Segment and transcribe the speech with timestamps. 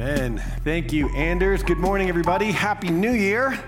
[0.00, 0.38] Amen.
[0.62, 1.64] Thank you, Anders.
[1.64, 2.52] Good morning, everybody.
[2.52, 3.58] Happy New Year.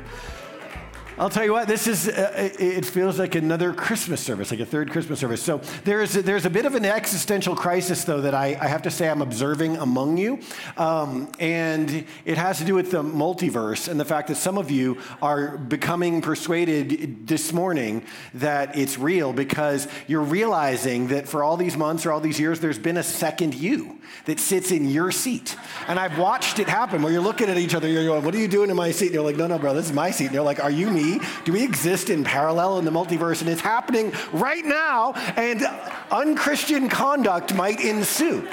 [1.21, 4.65] I'll tell you what, this is, uh, it feels like another Christmas service, like a
[4.65, 5.43] third Christmas service.
[5.43, 8.91] So there's, there's a bit of an existential crisis, though, that I, I have to
[8.91, 10.39] say I'm observing among you.
[10.79, 14.71] Um, and it has to do with the multiverse and the fact that some of
[14.71, 21.59] you are becoming persuaded this morning that it's real because you're realizing that for all
[21.59, 25.11] these months or all these years, there's been a second you that sits in your
[25.11, 25.55] seat.
[25.87, 28.39] And I've watched it happen where you're looking at each other, you're going, What are
[28.39, 29.07] you doing in my seat?
[29.07, 30.27] And you're like, No, no, bro, this is my seat.
[30.27, 31.10] And you're like, Are you me?
[31.45, 33.41] Do we exist in parallel in the multiverse?
[33.41, 35.67] And it's happening right now, and
[36.11, 38.47] unchristian conduct might ensue.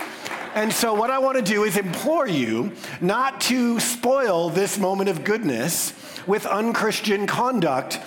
[0.56, 5.10] And so, what I want to do is implore you not to spoil this moment
[5.10, 5.94] of goodness
[6.26, 8.00] with unchristian conduct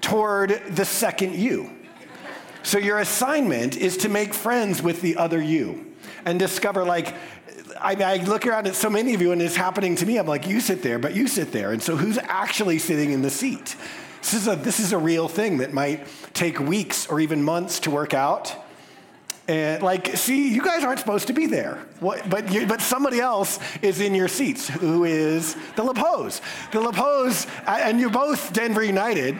[0.00, 1.70] toward the second you.
[2.62, 5.94] So, your assignment is to make friends with the other you
[6.24, 7.14] and discover, like,
[7.80, 10.18] I, I, look around at so many of you and it's happening to me.
[10.18, 11.72] I'm like, you sit there, but you sit there.
[11.72, 13.76] And so who's actually sitting in the seat?
[14.20, 17.80] This is a, this is a real thing that might take weeks or even months
[17.80, 18.54] to work out.
[19.48, 23.18] And like, see, you guys aren't supposed to be there, what, but you, but somebody
[23.18, 24.68] else is in your seats.
[24.68, 26.42] Who is the LaPose?
[26.70, 29.38] The LaPose, and you're both Denver United.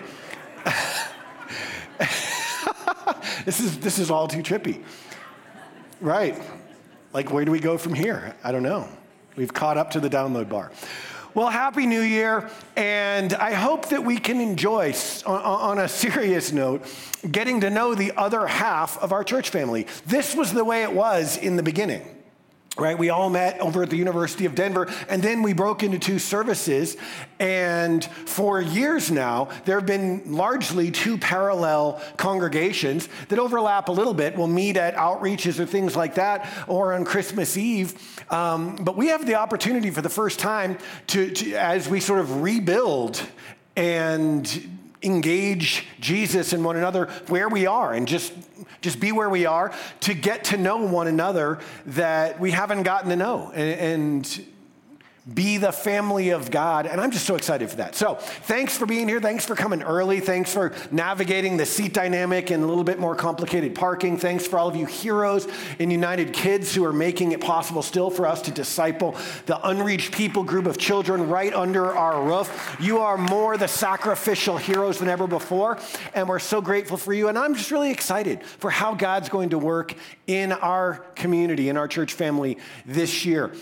[3.45, 4.83] this is this is all too trippy,
[6.01, 6.41] right?
[7.13, 8.35] Like, where do we go from here?
[8.45, 8.89] I don't know.
[9.37, 10.71] We've caught up to the download bar.
[11.35, 14.95] Well, Happy New Year, and I hope that we can enjoy,
[15.27, 16.87] on a serious note,
[17.31, 19.87] getting to know the other half of our church family.
[20.07, 22.18] This was the way it was in the beginning
[22.79, 22.99] right?
[22.99, 26.19] We all met over at the University of Denver, and then we broke into two
[26.19, 26.97] services.
[27.39, 34.15] And for years now, there have been largely two parallel congregations that overlap a little
[34.15, 34.37] bit.
[34.37, 38.23] We'll meet at outreaches or things like that, or on Christmas Eve.
[38.31, 42.21] Um, but we have the opportunity for the first time to, to as we sort
[42.21, 43.21] of rebuild
[43.77, 48.33] and engage Jesus and one another where we are and just
[48.81, 53.11] just be where we are to get to know one another that we haven't gotten
[53.11, 53.51] to know.
[53.55, 54.47] And, and
[55.35, 56.87] be the family of God.
[56.87, 57.95] And I'm just so excited for that.
[57.95, 59.21] So, thanks for being here.
[59.21, 60.21] Thanks for coming early.
[60.21, 64.17] Thanks for navigating the seat dynamic and a little bit more complicated parking.
[64.17, 65.47] Thanks for all of you heroes
[65.79, 69.17] in United Kids who are making it possible still for us to disciple
[69.47, 72.77] the unreached people group of children right under our roof.
[72.81, 75.79] You are more the sacrificial heroes than ever before.
[76.15, 77.29] And we're so grateful for you.
[77.29, 79.95] And I'm just really excited for how God's going to work
[80.27, 83.53] in our community, in our church family this year.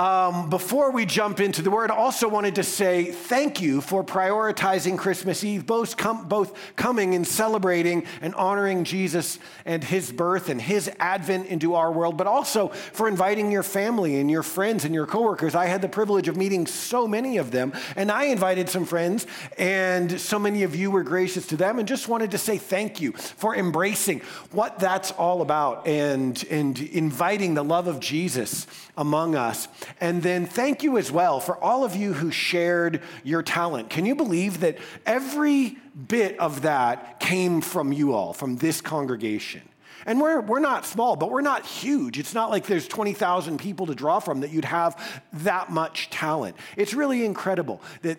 [0.00, 4.02] Um, before we jump into the word, I also wanted to say thank you for
[4.02, 10.48] prioritizing Christmas Eve, both, com- both coming and celebrating and honoring Jesus and his birth
[10.48, 14.86] and his advent into our world, but also for inviting your family and your friends
[14.86, 15.54] and your coworkers.
[15.54, 19.26] I had the privilege of meeting so many of them, and I invited some friends,
[19.58, 23.02] and so many of you were gracious to them, and just wanted to say thank
[23.02, 24.20] you for embracing
[24.52, 29.68] what that's all about and, and inviting the love of Jesus among us.
[30.00, 33.90] And then thank you as well for all of you who shared your talent.
[33.90, 35.76] Can you believe that every
[36.08, 39.62] bit of that came from you all, from this congregation?
[40.06, 42.18] And we're, we're not small, but we're not huge.
[42.18, 46.56] It's not like there's 20,000 people to draw from that you'd have that much talent.
[46.76, 48.18] It's really incredible that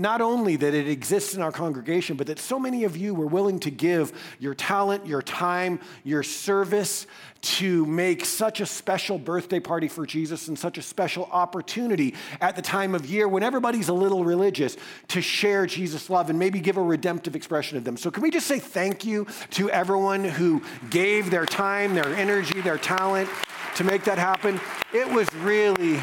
[0.00, 3.26] not only that it exists in our congregation, but that so many of you were
[3.26, 7.06] willing to give your talent, your time, your service
[7.42, 12.56] to make such a special birthday party for Jesus and such a special opportunity at
[12.56, 14.78] the time of year when everybody's a little religious
[15.08, 17.98] to share Jesus' love and maybe give a redemptive expression of them.
[17.98, 22.62] So, can we just say thank you to everyone who gave their time, their energy,
[22.62, 23.28] their talent
[23.76, 24.58] to make that happen?
[24.94, 26.00] It was really,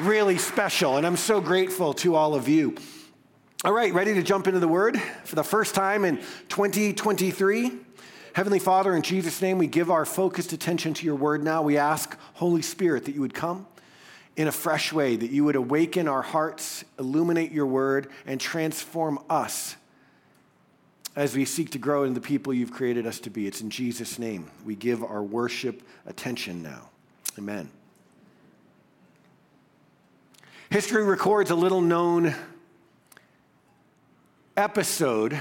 [0.00, 2.74] really special, and I'm so grateful to all of you.
[3.64, 6.18] All right, ready to jump into the word for the first time in
[6.48, 7.72] 2023?
[8.32, 11.62] Heavenly Father, in Jesus' name, we give our focused attention to your word now.
[11.62, 13.66] We ask, Holy Spirit, that you would come
[14.36, 19.18] in a fresh way, that you would awaken our hearts, illuminate your word, and transform
[19.28, 19.74] us
[21.16, 23.48] as we seek to grow into the people you've created us to be.
[23.48, 26.90] It's in Jesus' name we give our worship attention now.
[27.36, 27.68] Amen.
[30.70, 32.36] History records a little known
[34.58, 35.38] episode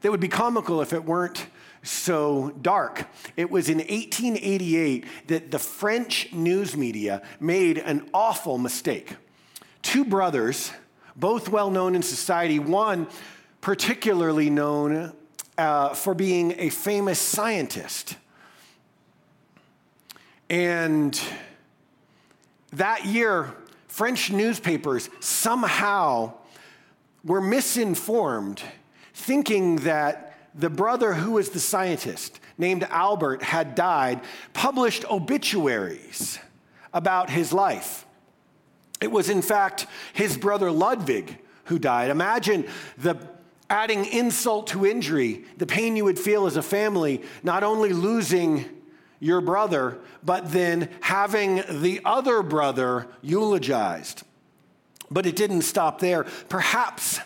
[0.00, 1.46] that would be comical if it weren't
[1.82, 3.06] so dark.
[3.36, 9.16] It was in 1888 that the French news media made an awful mistake.
[9.82, 10.72] Two brothers,
[11.14, 13.06] both well known in society, one
[13.60, 15.12] particularly known
[15.58, 18.16] uh, for being a famous scientist.
[20.48, 21.20] And
[22.72, 23.52] that year,
[23.88, 26.32] French newspapers somehow
[27.24, 28.62] were misinformed,
[29.12, 34.20] thinking that the brother who was the scientist, named Albert, had died,
[34.52, 36.38] published obituaries
[36.92, 38.06] about his life.
[39.00, 42.10] It was, in fact, his brother Ludwig who died.
[42.10, 42.66] Imagine
[42.98, 43.16] the
[43.68, 48.64] adding insult to injury, the pain you would feel as a family, not only losing
[49.18, 54.22] your brother, but then having the other brother eulogized.
[55.10, 56.24] But it didn't stop there.
[56.48, 57.20] Perhaps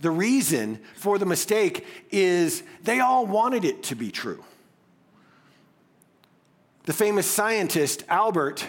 [0.00, 4.44] the reason for the mistake is they all wanted it to be true.
[6.84, 8.66] The famous scientist Albert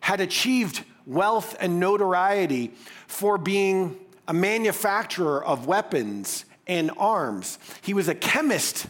[0.00, 2.72] had achieved wealth and notoriety
[3.08, 3.98] for being
[4.28, 7.58] a manufacturer of weapons and arms.
[7.82, 8.86] He was a chemist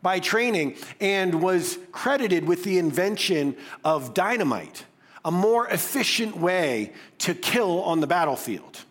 [0.00, 4.86] by training and was credited with the invention of dynamite,
[5.24, 8.84] a more efficient way to kill on the battlefield,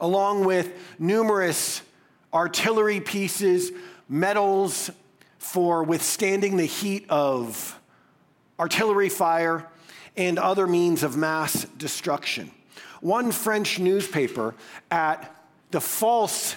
[0.00, 1.82] along with numerous
[2.32, 3.72] artillery pieces,
[4.08, 4.90] metals
[5.38, 7.78] for withstanding the heat of
[8.58, 9.66] artillery fire,
[10.16, 12.50] and other means of mass destruction.
[13.00, 14.54] One French newspaper,
[14.90, 15.34] at
[15.70, 16.56] the false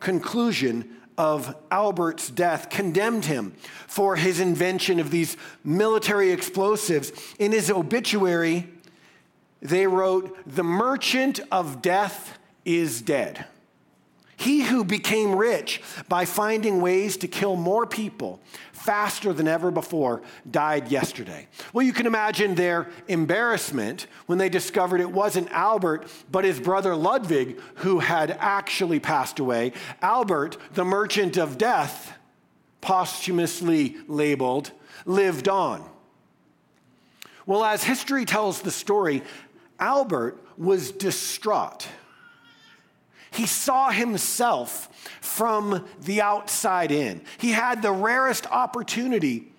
[0.00, 3.54] conclusion of Albert's death condemned him
[3.86, 7.12] for his invention of these military explosives.
[7.38, 8.68] In his obituary,
[9.60, 13.46] they wrote, The merchant of death is dead.
[14.36, 18.38] He who became rich by finding ways to kill more people
[18.72, 21.48] faster than ever before died yesterday.
[21.72, 26.94] Well, you can imagine their embarrassment when they discovered it wasn't Albert, but his brother
[26.94, 29.72] Ludwig who had actually passed away.
[30.02, 32.12] Albert, the merchant of death,
[32.82, 34.70] posthumously labeled,
[35.06, 35.82] lived on.
[37.46, 39.22] Well, as history tells the story,
[39.80, 41.88] Albert was distraught.
[43.36, 44.88] He saw himself
[45.20, 47.20] from the outside in.
[47.36, 49.52] He had the rarest opportunity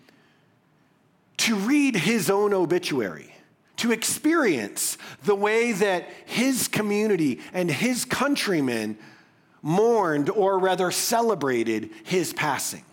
[1.37, 3.35] to read his own obituary,
[3.77, 8.97] to experience the way that his community and his countrymen
[9.61, 12.83] mourned, or rather celebrated, his passing,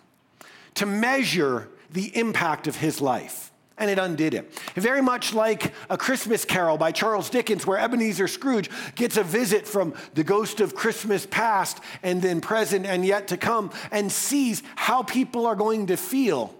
[0.75, 4.45] to measure the impact of his life and it undid him.
[4.75, 9.67] Very much like A Christmas Carol by Charles Dickens, where Ebenezer Scrooge gets a visit
[9.67, 14.63] from the ghost of Christmas past and then present and yet to come and sees
[14.75, 16.55] how people are going to feel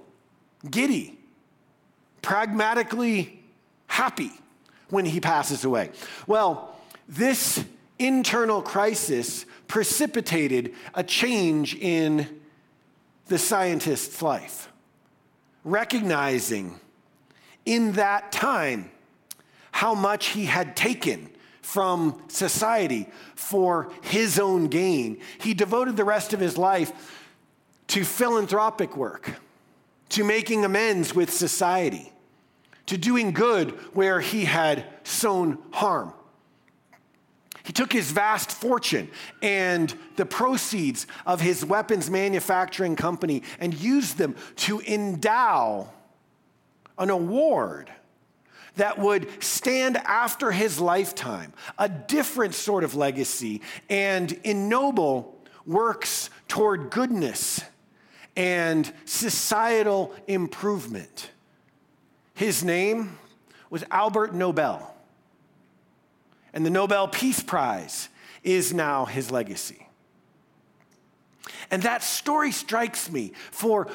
[0.70, 1.18] giddy,
[2.22, 3.44] pragmatically
[3.88, 4.32] happy
[4.90, 5.92] when he passes away.
[6.28, 6.76] Well,
[7.08, 7.64] this
[7.98, 12.42] internal crisis precipitated a change in
[13.28, 14.70] the scientist's life,
[15.64, 16.80] recognizing
[17.66, 18.90] in that time
[19.72, 21.30] how much he had taken
[21.62, 25.20] from society for his own gain.
[25.40, 27.26] He devoted the rest of his life
[27.88, 29.42] to philanthropic work,
[30.10, 32.12] to making amends with society,
[32.86, 36.14] to doing good where he had sown harm.
[37.64, 39.10] He took his vast fortune
[39.42, 45.90] and the proceeds of his weapons manufacturing company and used them to endow
[46.97, 47.92] an award
[48.75, 56.90] that would stand after his lifetime, a different sort of legacy, and ennoble works toward
[56.90, 57.61] goodness
[58.35, 61.31] and societal improvement.
[62.33, 63.18] His name
[63.69, 64.94] was Albert Nobel,
[66.54, 68.09] and the Nobel Peace Prize
[68.44, 69.87] is now his legacy.
[71.71, 73.87] And that story strikes me for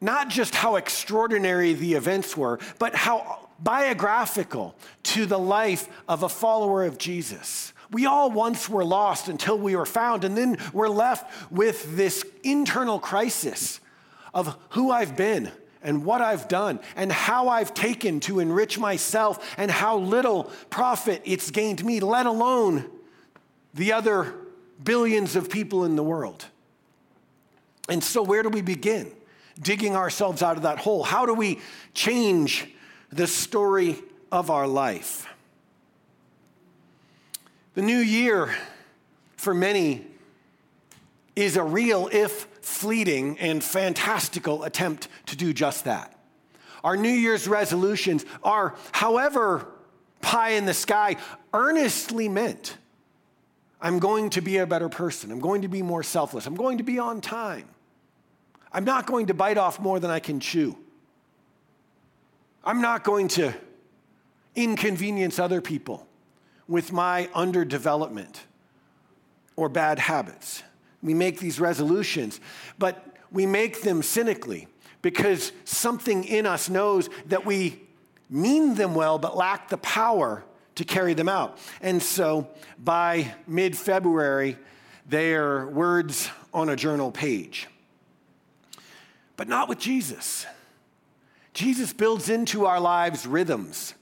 [0.00, 6.28] not just how extraordinary the events were, but how biographical to the life of a
[6.28, 7.72] follower of Jesus.
[7.90, 12.24] We all once were lost until we were found, and then we're left with this
[12.42, 13.80] internal crisis
[14.34, 15.50] of who I've been
[15.82, 21.22] and what I've done and how I've taken to enrich myself and how little profit
[21.24, 22.88] it's gained me, let alone
[23.74, 24.34] the other
[24.82, 26.44] billions of people in the world.
[27.88, 29.12] And so, where do we begin?
[29.60, 31.02] Digging ourselves out of that hole?
[31.02, 31.60] How do we
[31.94, 32.68] change
[33.10, 33.96] the story
[34.30, 35.26] of our life?
[37.74, 38.54] The new year,
[39.36, 40.04] for many,
[41.36, 46.14] is a real, if fleeting and fantastical attempt to do just that.
[46.84, 49.66] Our New Year's resolutions are, however
[50.20, 51.16] pie in the sky,
[51.54, 52.76] earnestly meant.
[53.80, 55.30] I'm going to be a better person.
[55.30, 56.46] I'm going to be more selfless.
[56.46, 57.68] I'm going to be on time.
[58.72, 60.76] I'm not going to bite off more than I can chew.
[62.64, 63.54] I'm not going to
[64.54, 66.06] inconvenience other people
[66.66, 68.40] with my underdevelopment
[69.56, 70.62] or bad habits.
[71.02, 72.40] We make these resolutions,
[72.78, 74.68] but we make them cynically
[75.00, 77.80] because something in us knows that we
[78.28, 80.44] mean them well but lack the power
[80.74, 81.58] to carry them out.
[81.80, 82.48] And so
[82.78, 84.56] by mid February,
[85.08, 87.66] they are words on a journal page.
[89.38, 90.44] But not with Jesus.
[91.54, 93.94] Jesus builds into our lives rhythms,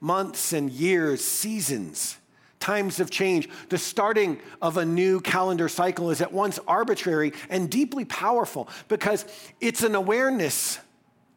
[0.00, 2.16] months and years, seasons,
[2.60, 3.48] times of change.
[3.70, 9.26] The starting of a new calendar cycle is at once arbitrary and deeply powerful because
[9.60, 10.78] it's an awareness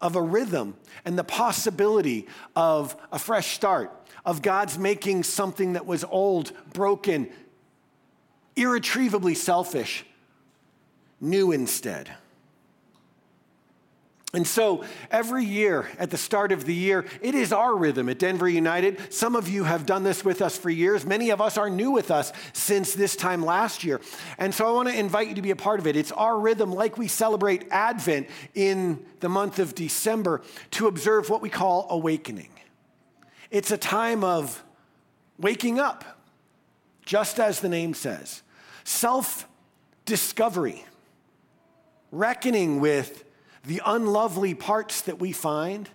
[0.01, 3.91] of a rhythm and the possibility of a fresh start,
[4.24, 7.29] of God's making something that was old, broken,
[8.55, 10.05] irretrievably selfish,
[11.20, 12.12] new instead.
[14.36, 18.20] And so every year at the start of the year, it is our rhythm at
[18.20, 19.13] Denver United.
[19.13, 21.06] Some of you have done this with us for years.
[21.06, 24.01] Many of us are new with us since this time last year.
[24.38, 25.96] And so I want to invite you to be a part of it.
[25.96, 31.42] It's our rhythm, like we celebrate Advent in the month of December, to observe what
[31.42, 32.50] we call awakening.
[33.51, 34.63] It's a time of
[35.39, 36.04] waking up,
[37.06, 38.44] just as the name says,
[38.84, 39.48] self
[40.06, 40.86] discovery,
[42.12, 43.25] reckoning with
[43.65, 45.89] the unlovely parts that we find,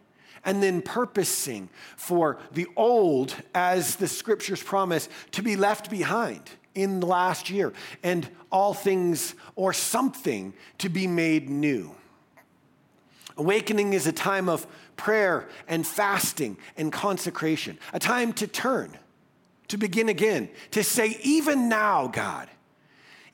[0.45, 6.43] and then purposing for the old, as the scriptures promise, to be left behind
[6.75, 7.73] in the last year,
[8.03, 11.95] and all things or something to be made new.
[13.37, 18.97] Awakening is a time of prayer and fasting and consecration, a time to turn,
[19.69, 22.49] to begin again, to say, Even now, God,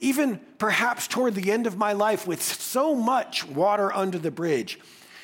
[0.00, 4.78] even perhaps toward the end of my life with so much water under the bridge,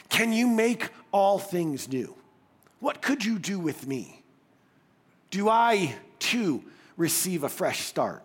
[0.09, 2.15] can you make all things new?
[2.81, 4.23] What could you do with me?
[5.31, 6.65] Do I too
[6.97, 8.23] receive a fresh start?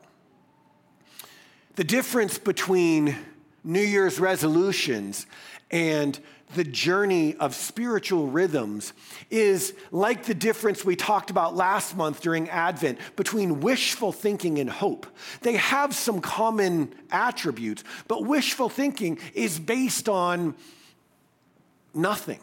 [1.76, 3.16] The difference between
[3.64, 5.28] New Year's resolutions
[5.70, 6.20] and
[6.54, 8.94] the journey of spiritual rhythms
[9.30, 14.70] is like the difference we talked about last month during Advent between wishful thinking and
[14.70, 15.06] hope.
[15.42, 20.56] They have some common attributes, but wishful thinking is based on
[21.94, 22.40] nothing,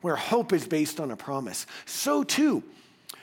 [0.00, 1.66] where hope is based on a promise.
[1.84, 2.62] So, too,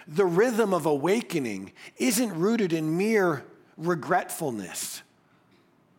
[0.07, 3.43] the rhythm of awakening isn't rooted in mere
[3.75, 5.01] regretfulness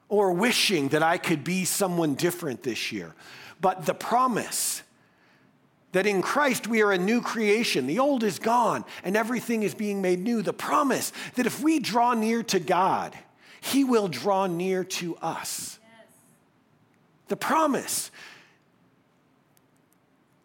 [0.08, 3.14] or wishing that I could be someone different this year
[3.60, 4.82] but the promise
[5.92, 7.86] that in Christ we are a new creation.
[7.86, 10.42] The old is gone and everything is being made new.
[10.42, 13.16] The promise that if we draw near to God,
[13.60, 15.78] He will draw near to us.
[17.28, 18.10] The promise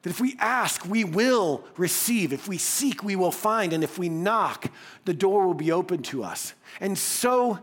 [0.06, 2.32] that if we ask, we will receive.
[2.32, 3.74] If we seek, we will find.
[3.74, 4.72] And if we knock,
[5.06, 6.54] the door will be open to us.
[6.80, 7.58] And so,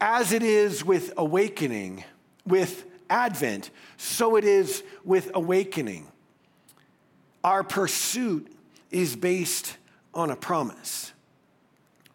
[0.00, 2.02] as it is with awakening,
[2.44, 6.06] with Advent, so it is with awakening.
[7.44, 8.50] Our pursuit
[8.90, 9.76] is based
[10.14, 11.12] on a promise.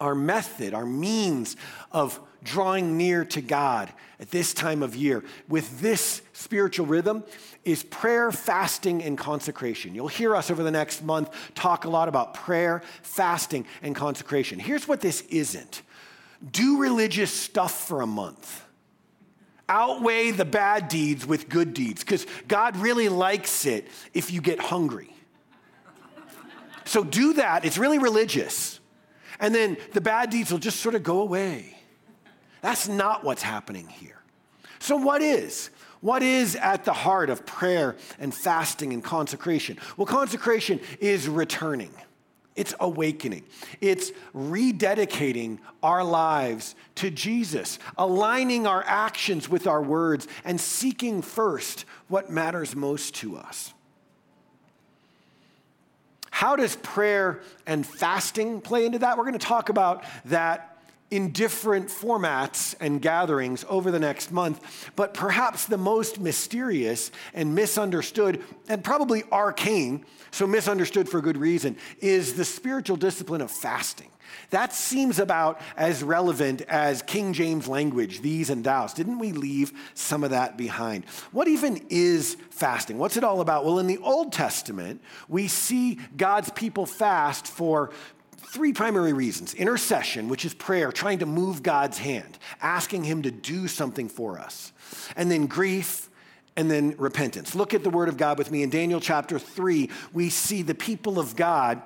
[0.00, 1.56] Our method, our means
[1.92, 7.24] of drawing near to God at this time of year with this spiritual rhythm
[7.64, 9.94] is prayer, fasting, and consecration.
[9.94, 14.58] You'll hear us over the next month talk a lot about prayer, fasting, and consecration.
[14.58, 15.82] Here's what this isn't
[16.52, 18.65] do religious stuff for a month
[19.68, 24.60] outweigh the bad deeds with good deeds because God really likes it if you get
[24.60, 25.12] hungry.
[26.84, 27.64] So do that.
[27.64, 28.80] It's really religious.
[29.40, 31.76] And then the bad deeds will just sort of go away.
[32.62, 34.22] That's not what's happening here.
[34.78, 35.70] So, what is?
[36.00, 39.78] What is at the heart of prayer and fasting and consecration?
[39.96, 41.90] Well, consecration is returning.
[42.56, 43.44] It's awakening.
[43.80, 51.84] It's rededicating our lives to Jesus, aligning our actions with our words, and seeking first
[52.08, 53.72] what matters most to us.
[56.30, 59.16] How does prayer and fasting play into that?
[59.16, 60.75] We're going to talk about that
[61.10, 64.90] in different formats and gatherings over the next month.
[64.96, 71.76] But perhaps the most mysterious and misunderstood, and probably arcane, so misunderstood for good reason,
[72.00, 74.10] is the spiritual discipline of fasting.
[74.50, 78.92] That seems about as relevant as King James language, these and thous.
[78.92, 81.04] Didn't we leave some of that behind?
[81.32, 82.98] What even is fasting?
[82.98, 83.64] What's it all about?
[83.64, 87.90] Well, in the Old Testament, we see God's people fast for
[88.48, 93.30] three primary reasons intercession, which is prayer, trying to move God's hand, asking Him to
[93.30, 94.72] do something for us,
[95.16, 96.10] and then grief.
[96.58, 97.54] And then repentance.
[97.54, 98.62] Look at the word of God with me.
[98.62, 101.82] In Daniel chapter 3, we see the people of God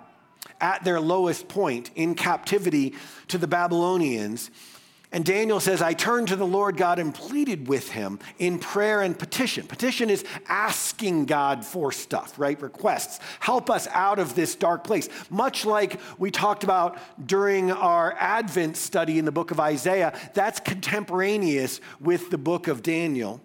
[0.61, 2.95] at their lowest point in captivity
[3.27, 4.49] to the Babylonians.
[5.13, 9.03] And Daniel says, I turned to the Lord God and pleaded with him in prayer
[9.03, 9.67] and petition.
[9.67, 12.61] Petition is asking God for stuff, right?
[12.63, 13.19] Requests.
[13.41, 15.09] Help us out of this dark place.
[15.29, 20.61] Much like we talked about during our Advent study in the book of Isaiah, that's
[20.61, 23.41] contemporaneous with the book of Daniel.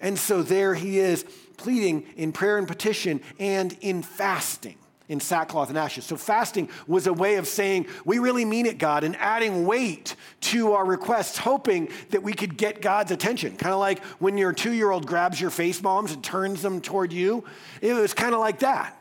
[0.00, 1.24] And so there he is
[1.58, 4.78] pleading in prayer and petition and in fasting
[5.12, 6.06] in sackcloth and ashes.
[6.06, 10.16] So fasting was a way of saying, we really mean it, God, and adding weight
[10.40, 13.56] to our requests, hoping that we could get God's attention.
[13.56, 16.80] Kind of like when your two year old grabs your face bombs and turns them
[16.80, 17.44] toward you.
[17.82, 18.98] It was kind of like that.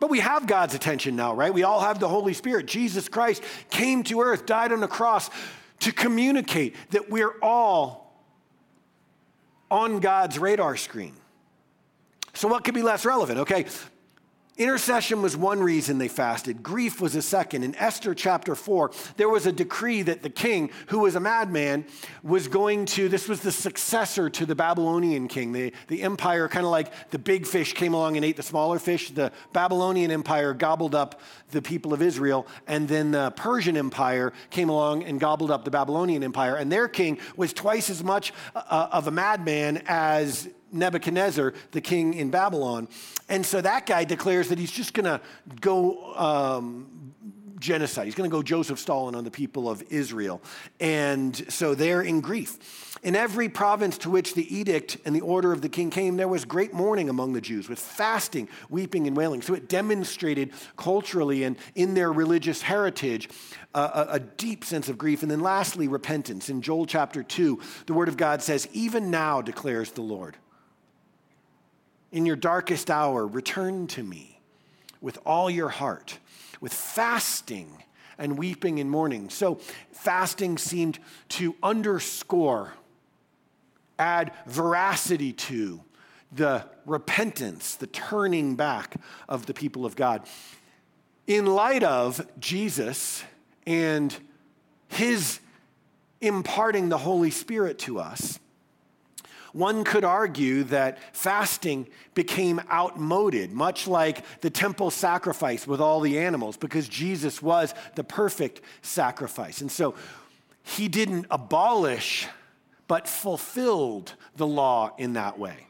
[0.00, 1.52] But we have God's attention now, right?
[1.52, 2.66] We all have the Holy Spirit.
[2.66, 5.28] Jesus Christ came to earth, died on the cross
[5.80, 8.16] to communicate that we're all
[9.70, 11.14] on God's radar screen.
[12.34, 13.40] So, what could be less relevant?
[13.40, 13.66] Okay,
[14.58, 16.62] Intercession was one reason they fasted.
[16.62, 17.62] Grief was a second.
[17.62, 21.86] In Esther chapter 4, there was a decree that the king, who was a madman,
[22.22, 25.52] was going to, this was the successor to the Babylonian king.
[25.52, 28.78] The, the empire, kind of like the big fish came along and ate the smaller
[28.78, 29.10] fish.
[29.10, 34.68] The Babylonian empire gobbled up the people of Israel, and then the Persian empire came
[34.68, 36.56] along and gobbled up the Babylonian empire.
[36.56, 42.14] And their king was twice as much uh, of a madman as Nebuchadnezzar, the king
[42.14, 42.88] in Babylon.
[43.28, 45.20] And so that guy declares that he's just going to
[45.60, 47.12] go um,
[47.62, 48.04] genocide.
[48.04, 50.42] He's going to go Joseph Stalin on the people of Israel.
[50.80, 52.98] And so they're in grief.
[53.02, 56.28] In every province to which the edict and the order of the king came, there
[56.28, 59.40] was great mourning among the Jews with fasting, weeping, and wailing.
[59.42, 63.30] So it demonstrated culturally and in their religious heritage
[63.74, 65.22] uh, a, a deep sense of grief.
[65.22, 66.50] And then lastly, repentance.
[66.50, 70.36] In Joel chapter 2, the word of God says, Even now declares the Lord
[72.12, 74.40] in your darkest hour, return to me
[75.00, 76.18] with all your heart,
[76.60, 77.82] with fasting
[78.18, 79.30] and weeping and mourning.
[79.30, 79.56] So,
[79.90, 80.98] fasting seemed
[81.30, 82.74] to underscore,
[83.98, 85.80] add veracity to
[86.30, 88.96] the repentance, the turning back
[89.28, 90.22] of the people of God.
[91.26, 93.24] In light of Jesus
[93.66, 94.14] and
[94.88, 95.40] his
[96.20, 98.38] imparting the Holy Spirit to us,
[99.52, 106.18] one could argue that fasting became outmoded, much like the temple sacrifice with all the
[106.18, 109.60] animals, because Jesus was the perfect sacrifice.
[109.60, 109.94] And so
[110.62, 112.26] he didn't abolish,
[112.88, 115.66] but fulfilled the law in that way.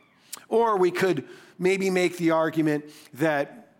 [0.48, 1.24] Or we could
[1.58, 3.74] maybe make the argument that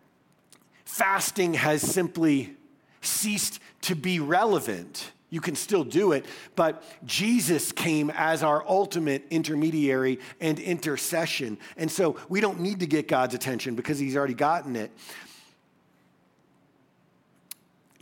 [0.84, 2.56] fasting has simply
[3.00, 9.24] ceased to be relevant you can still do it, but Jesus came as our ultimate
[9.30, 11.56] intermediary and intercession.
[11.78, 14.90] And so we don't need to get God's attention because he's already gotten it.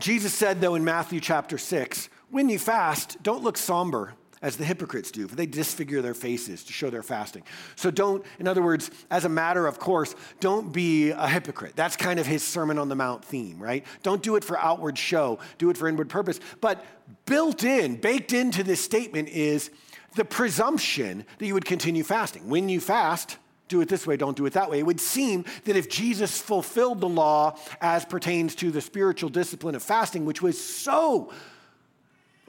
[0.01, 4.65] Jesus said, though, in Matthew chapter 6, when you fast, don't look somber as the
[4.65, 7.43] hypocrites do, for they disfigure their faces to show their fasting.
[7.77, 11.77] So don't, in other words, as a matter of course, don't be a hypocrite.
[11.77, 13.85] That's kind of his Sermon on the Mount theme, right?
[14.03, 16.41] Don't do it for outward show, do it for inward purpose.
[16.61, 16.85] But
[17.27, 19.71] built in, baked into this statement is
[20.17, 22.49] the presumption that you would continue fasting.
[22.49, 23.37] When you fast,
[23.69, 24.81] do it this way, don't do it that way.
[24.81, 29.75] It would seem that if Jesus fulfilled the law as pertains to the spiritual discipline
[29.75, 31.33] of fasting, which was so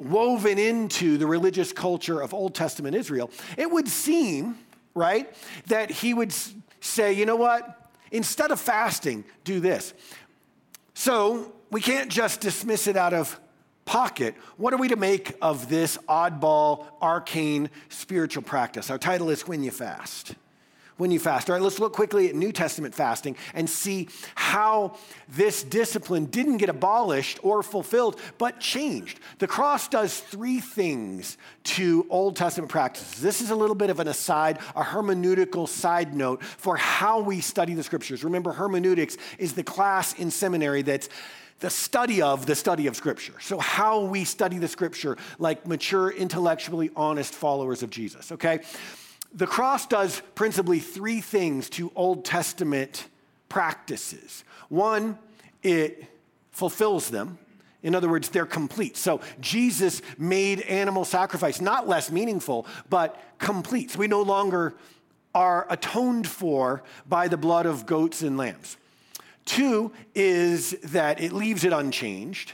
[0.01, 4.57] woven into the religious culture of Old Testament Israel, it would seem,
[4.95, 5.33] right,
[5.67, 6.33] that he would
[6.79, 7.89] say, you know what?
[8.11, 9.93] Instead of fasting, do this.
[10.93, 13.39] So we can't just dismiss it out of
[13.85, 14.35] pocket.
[14.57, 18.89] What are we to make of this oddball, arcane spiritual practice?
[18.89, 20.35] Our title is When You Fast
[21.01, 21.49] when you fast.
[21.49, 26.57] All right, let's look quickly at New Testament fasting and see how this discipline didn't
[26.57, 29.19] get abolished or fulfilled, but changed.
[29.39, 33.19] The cross does three things to Old Testament practices.
[33.19, 37.41] This is a little bit of an aside, a hermeneutical side note for how we
[37.41, 38.23] study the scriptures.
[38.23, 41.09] Remember, hermeneutics is the class in seminary that's
[41.61, 43.35] the study of the study of Scripture.
[43.39, 48.61] So, how we study the Scripture like mature, intellectually honest followers of Jesus, okay?
[49.33, 53.07] The cross does principally three things to Old Testament
[53.49, 54.43] practices.
[54.69, 55.17] One,
[55.63, 56.05] it
[56.51, 57.37] fulfills them.
[57.83, 58.95] In other words, they're complete.
[58.97, 63.91] So Jesus made animal sacrifice not less meaningful, but complete.
[63.91, 64.75] So we no longer
[65.33, 68.77] are atoned for by the blood of goats and lambs.
[69.45, 72.53] Two is that it leaves it unchanged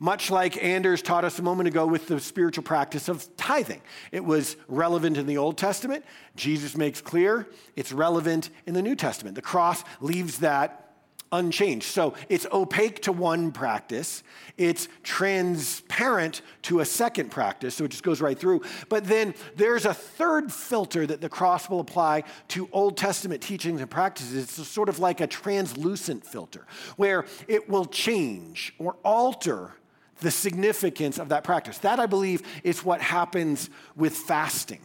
[0.00, 3.82] much like Anders taught us a moment ago with the spiritual practice of tithing.
[4.10, 6.04] It was relevant in the Old Testament.
[6.34, 9.36] Jesus makes clear it's relevant in the New Testament.
[9.36, 10.90] The cross leaves that
[11.32, 11.86] unchanged.
[11.86, 14.22] So it's opaque to one practice,
[14.56, 18.62] it's transparent to a second practice, so it just goes right through.
[18.88, 23.80] But then there's a third filter that the cross will apply to Old Testament teachings
[23.80, 24.58] and practices.
[24.58, 29.74] It's sort of like a translucent filter where it will change or alter
[30.20, 31.78] the significance of that practice.
[31.78, 34.80] That, I believe, is what happens with fasting.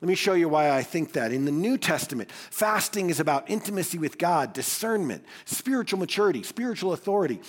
[0.00, 1.32] Let me show you why I think that.
[1.32, 7.40] In the New Testament, fasting is about intimacy with God, discernment, spiritual maturity, spiritual authority.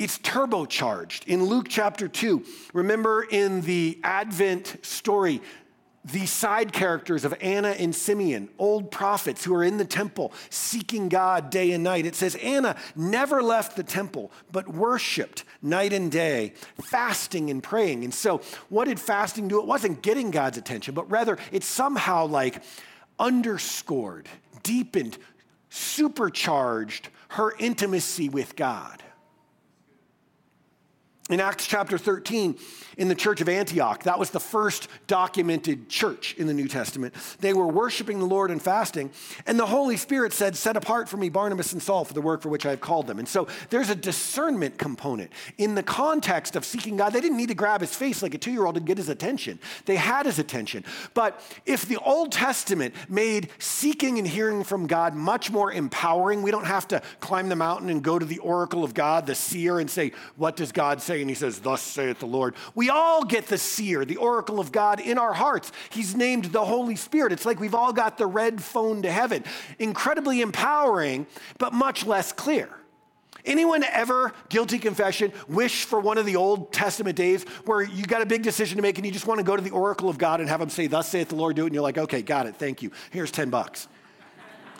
[0.00, 1.28] It's turbocharged.
[1.28, 5.40] In Luke chapter 2, remember in the Advent story,
[6.04, 11.08] the side characters of Anna and Simeon, old prophets who are in the temple seeking
[11.08, 12.04] God day and night.
[12.04, 18.04] It says Anna never left the temple, but worshiped night and day, fasting and praying.
[18.04, 19.60] And so, what did fasting do?
[19.60, 22.62] It wasn't getting God's attention, but rather it somehow like
[23.18, 24.28] underscored,
[24.62, 25.16] deepened,
[25.70, 29.02] supercharged her intimacy with God.
[31.30, 32.58] In Acts chapter 13,
[32.98, 37.14] in the church of Antioch, that was the first documented church in the New Testament.
[37.40, 39.10] They were worshiping the Lord and fasting,
[39.46, 42.42] and the Holy Spirit said, Set apart for me Barnabas and Saul for the work
[42.42, 43.18] for which I have called them.
[43.18, 45.30] And so there's a discernment component.
[45.56, 48.38] In the context of seeking God, they didn't need to grab his face like a
[48.38, 49.58] two year old to get his attention.
[49.86, 50.84] They had his attention.
[51.14, 56.50] But if the Old Testament made seeking and hearing from God much more empowering, we
[56.50, 59.78] don't have to climb the mountain and go to the oracle of God, the seer,
[59.78, 61.13] and say, What does God say?
[61.20, 62.54] And he says, Thus saith the Lord.
[62.74, 65.72] We all get the seer, the oracle of God in our hearts.
[65.90, 67.32] He's named the Holy Spirit.
[67.32, 69.44] It's like we've all got the red phone to heaven.
[69.78, 71.26] Incredibly empowering,
[71.58, 72.68] but much less clear.
[73.44, 78.22] Anyone ever, guilty confession, wish for one of the Old Testament days where you got
[78.22, 80.16] a big decision to make and you just want to go to the oracle of
[80.16, 82.22] God and have him say, Thus saith the Lord, do it, and you're like, okay,
[82.22, 82.90] got it, thank you.
[83.10, 83.86] Here's 10 bucks.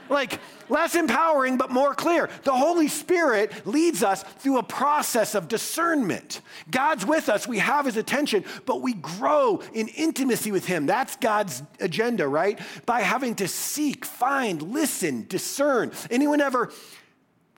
[0.08, 2.28] Like, less empowering, but more clear.
[2.42, 6.40] The Holy Spirit leads us through a process of discernment.
[6.70, 10.86] God's with us, we have His attention, but we grow in intimacy with Him.
[10.86, 12.58] That's God's agenda, right?
[12.86, 15.92] By having to seek, find, listen, discern.
[16.10, 16.70] Anyone ever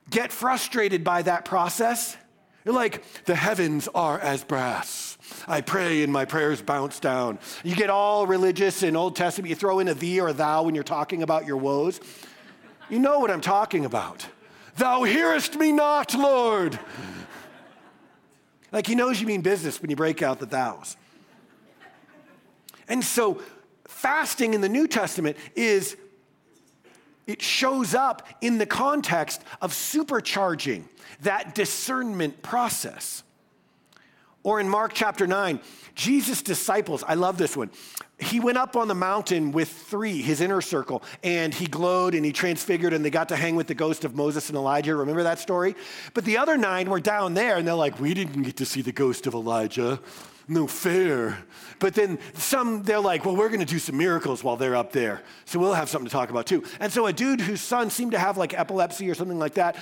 [0.09, 2.17] get frustrated by that process?
[2.65, 5.17] You're like, the heavens are as brass.
[5.47, 7.39] I pray and my prayers bounce down.
[7.63, 10.63] You get all religious in Old Testament, you throw in a thee or a thou
[10.63, 12.01] when you're talking about your woes.
[12.89, 14.25] You know what I'm talking about.
[14.77, 16.79] Thou hearest me not, Lord.
[18.71, 20.95] Like he knows you mean business when you break out the thous.
[22.87, 23.41] And so,
[23.87, 25.97] fasting in the New Testament is,
[27.25, 30.83] it shows up in the context of supercharging
[31.21, 33.23] that discernment process.
[34.43, 35.59] Or in Mark chapter 9,
[35.95, 37.69] Jesus' disciples, I love this one
[38.19, 42.25] he went up on the mountain with three, his inner circle, and he glowed and
[42.25, 44.95] he transfigured, and they got to hang with the ghost of Moses and Elijah.
[44.95, 45.75] Remember that story?
[46.15, 48.81] But the other nine were down there, and they're like, We didn't get to see
[48.81, 49.99] the ghost of Elijah.
[50.47, 51.37] No fair.
[51.79, 54.93] But then some, they're like, Well, we're going to do some miracles while they're up
[54.93, 55.21] there.
[55.45, 56.63] So we'll have something to talk about too.
[56.79, 59.75] And so a dude whose son seemed to have like epilepsy or something like that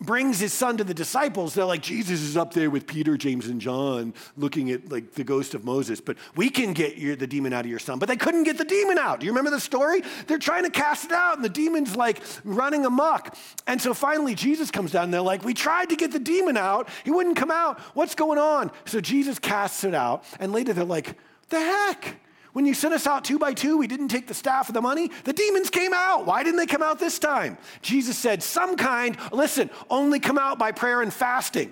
[0.00, 3.46] brings his son to the disciples, they're like, Jesus is up there with Peter, James,
[3.46, 7.26] and John looking at like the ghost of Moses, but we can get your, the
[7.26, 7.98] demon out of your son.
[7.98, 9.20] But they couldn't get the demon out.
[9.20, 10.02] Do you remember the story?
[10.26, 13.36] They're trying to cast it out, and the demon's like running amok.
[13.66, 16.56] And so finally, Jesus comes down, and they're like, We tried to get the demon
[16.56, 16.88] out.
[17.04, 17.80] He wouldn't come out.
[17.94, 18.70] What's going on?
[18.84, 21.16] So Jesus casts it out, and later they're like,
[21.48, 22.16] The heck?
[22.56, 24.80] When you sent us out two by two, we didn't take the staff of the
[24.80, 25.10] money.
[25.24, 26.24] The demons came out.
[26.24, 27.58] Why didn't they come out this time?
[27.82, 31.70] Jesus said, Some kind, listen, only come out by prayer and fasting.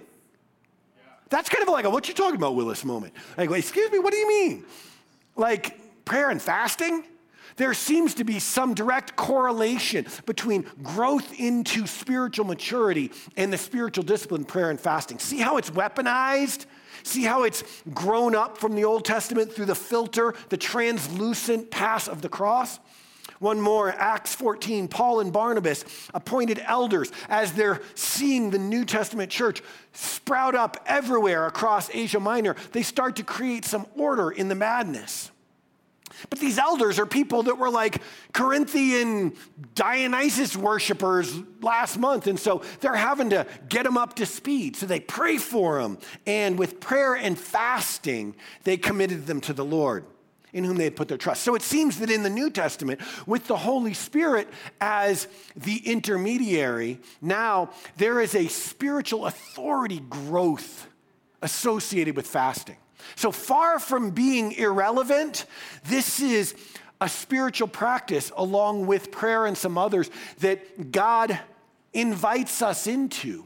[1.30, 3.14] That's kind of like a what you talking about, Willis moment.
[3.38, 4.66] Like, excuse me, what do you mean?
[5.36, 7.04] Like prayer and fasting?
[7.56, 14.04] There seems to be some direct correlation between growth into spiritual maturity and the spiritual
[14.04, 15.18] discipline, prayer and fasting.
[15.18, 16.66] See how it's weaponized?
[17.04, 17.62] See how it's
[17.92, 22.80] grown up from the Old Testament through the filter, the translucent pass of the cross?
[23.40, 29.30] One more, Acts 14, Paul and Barnabas appointed elders as they're seeing the New Testament
[29.30, 29.62] church
[29.92, 32.56] sprout up everywhere across Asia Minor.
[32.72, 35.30] They start to create some order in the madness.
[36.30, 39.34] But these elders are people that were like Corinthian
[39.74, 42.26] Dionysus worshipers last month.
[42.26, 44.76] And so they're having to get them up to speed.
[44.76, 45.98] So they pray for them.
[46.26, 50.04] And with prayer and fasting, they committed them to the Lord
[50.52, 51.42] in whom they had put their trust.
[51.42, 54.48] So it seems that in the New Testament, with the Holy Spirit
[54.80, 60.86] as the intermediary, now there is a spiritual authority growth
[61.42, 62.76] associated with fasting.
[63.16, 65.46] So far from being irrelevant,
[65.84, 66.54] this is
[67.00, 71.38] a spiritual practice along with prayer and some others that God
[71.92, 73.44] invites us into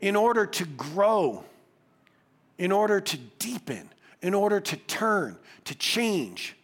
[0.00, 1.44] in order to grow,
[2.58, 3.88] in order to deepen,
[4.20, 6.56] in order to turn, to change,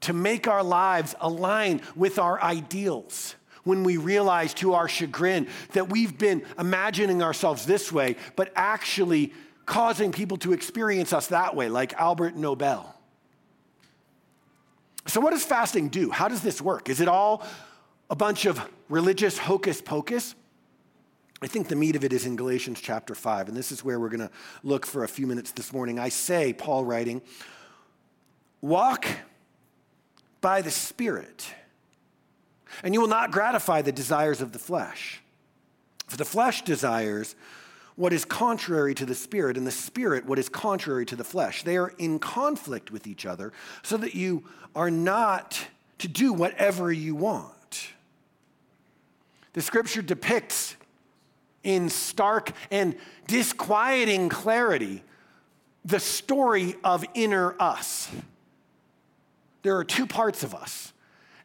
[0.00, 3.36] to make our lives align with our ideals.
[3.64, 9.32] When we realize to our chagrin that we've been imagining ourselves this way, but actually
[9.66, 12.94] causing people to experience us that way, like Albert Nobel.
[15.06, 16.10] So, what does fasting do?
[16.10, 16.88] How does this work?
[16.88, 17.44] Is it all
[18.08, 20.34] a bunch of religious hocus pocus?
[21.42, 23.98] I think the meat of it is in Galatians chapter 5, and this is where
[23.98, 24.30] we're going to
[24.62, 25.98] look for a few minutes this morning.
[25.98, 27.20] I say, Paul writing,
[28.60, 29.06] walk
[30.40, 31.52] by the Spirit,
[32.84, 35.20] and you will not gratify the desires of the flesh.
[36.06, 37.34] For the flesh desires
[37.96, 41.62] what is contrary to the Spirit, and the Spirit what is contrary to the flesh.
[41.62, 43.52] They are in conflict with each other,
[43.82, 45.66] so that you are not
[45.98, 47.92] to do whatever you want.
[49.52, 50.76] The scripture depicts
[51.62, 55.02] in stark and disquieting clarity
[55.84, 58.10] the story of inner us.
[59.62, 60.92] There are two parts of us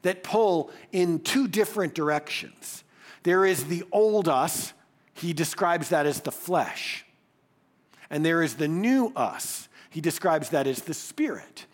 [0.04, 2.84] that pull in two different directions.
[3.24, 4.74] There is the old us,
[5.18, 7.06] he describes that as the flesh.
[8.10, 9.68] And there is the new us.
[9.90, 11.66] He describes that as the spirit.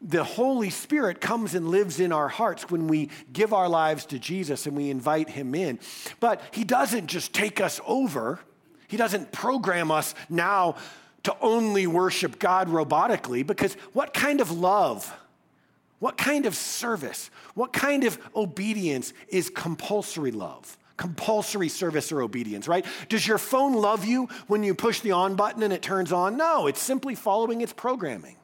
[0.00, 4.18] The Holy Spirit comes and lives in our hearts when we give our lives to
[4.18, 5.80] Jesus and we invite Him in.
[6.20, 8.40] But He doesn't just take us over,
[8.86, 10.76] He doesn't program us now
[11.24, 15.12] to only worship God robotically, because what kind of love,
[15.98, 20.78] what kind of service, what kind of obedience is compulsory love?
[20.98, 22.84] Compulsory service or obedience, right?
[23.08, 26.36] Does your phone love you when you push the on button and it turns on?
[26.36, 28.36] No, it's simply following its programming.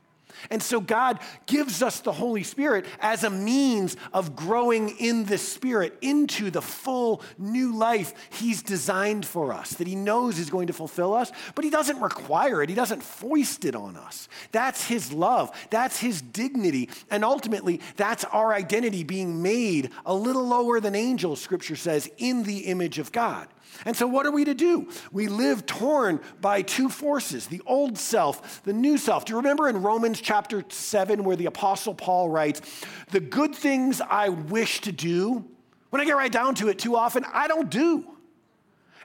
[0.51, 5.38] And so God gives us the Holy Spirit as a means of growing in the
[5.38, 10.66] Spirit into the full new life He's designed for us, that He knows is going
[10.66, 14.29] to fulfill us, but He doesn't require it, He doesn't foist it on us.
[14.53, 20.47] That's His love, that's His dignity, and ultimately, that's our identity being made a little
[20.47, 23.49] lower than angels, Scripture says, in the image of God.
[23.84, 24.88] And so, what are we to do?
[25.12, 29.24] We live torn by two forces the old self, the new self.
[29.24, 32.60] Do you remember in Romans chapter 7 where the Apostle Paul writes,
[33.10, 35.44] The good things I wish to do,
[35.90, 38.04] when I get right down to it, too often I don't do.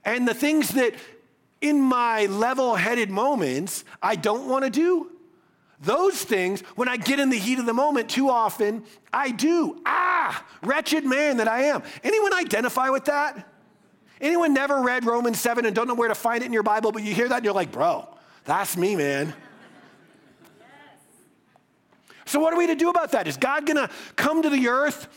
[0.06, 0.94] And the things that
[1.62, 5.12] in my level headed moments I don't want to do,
[5.82, 9.82] those things, when I get in the heat of the moment, too often I do.
[9.86, 11.84] Ah, wretched man that I am.
[12.04, 13.48] Anyone identify with that?
[14.22, 16.92] Anyone never read Romans 7 and don't know where to find it in your Bible,
[16.92, 18.08] but you hear that and you're like, bro,
[18.44, 19.34] that's me, man.
[22.26, 23.28] So, what are we to do about that?
[23.28, 25.08] Is God gonna come to the earth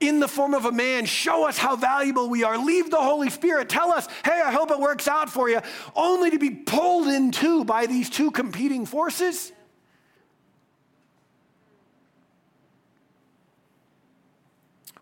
[0.00, 3.30] in the form of a man, show us how valuable we are, leave the Holy
[3.30, 5.60] Spirit, tell us, hey, I hope it works out for you,
[5.94, 9.52] only to be pulled into by these two competing forces?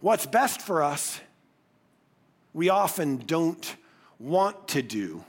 [0.00, 1.20] What's best for us
[2.52, 3.76] we often don't
[4.18, 5.24] want to do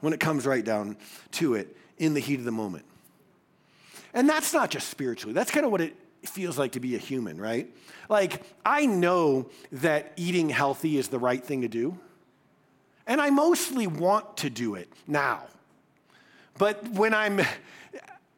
[0.00, 0.96] when it comes right down
[1.32, 2.84] to it in the heat of the moment.
[4.12, 6.98] And that's not just spiritually, that's kind of what it feels like to be a
[6.98, 7.68] human, right?
[8.08, 11.98] Like, I know that eating healthy is the right thing to do,
[13.06, 15.44] and I mostly want to do it now.
[16.56, 17.40] But when I'm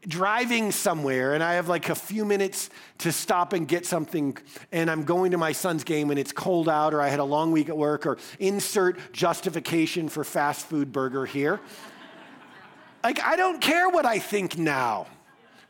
[0.06, 4.36] driving somewhere and I have like a few minutes to stop and get something,
[4.72, 7.24] and I'm going to my son's game and it's cold out, or I had a
[7.24, 11.60] long week at work, or insert justification for fast food burger here.
[13.04, 15.06] like, I don't care what I think now.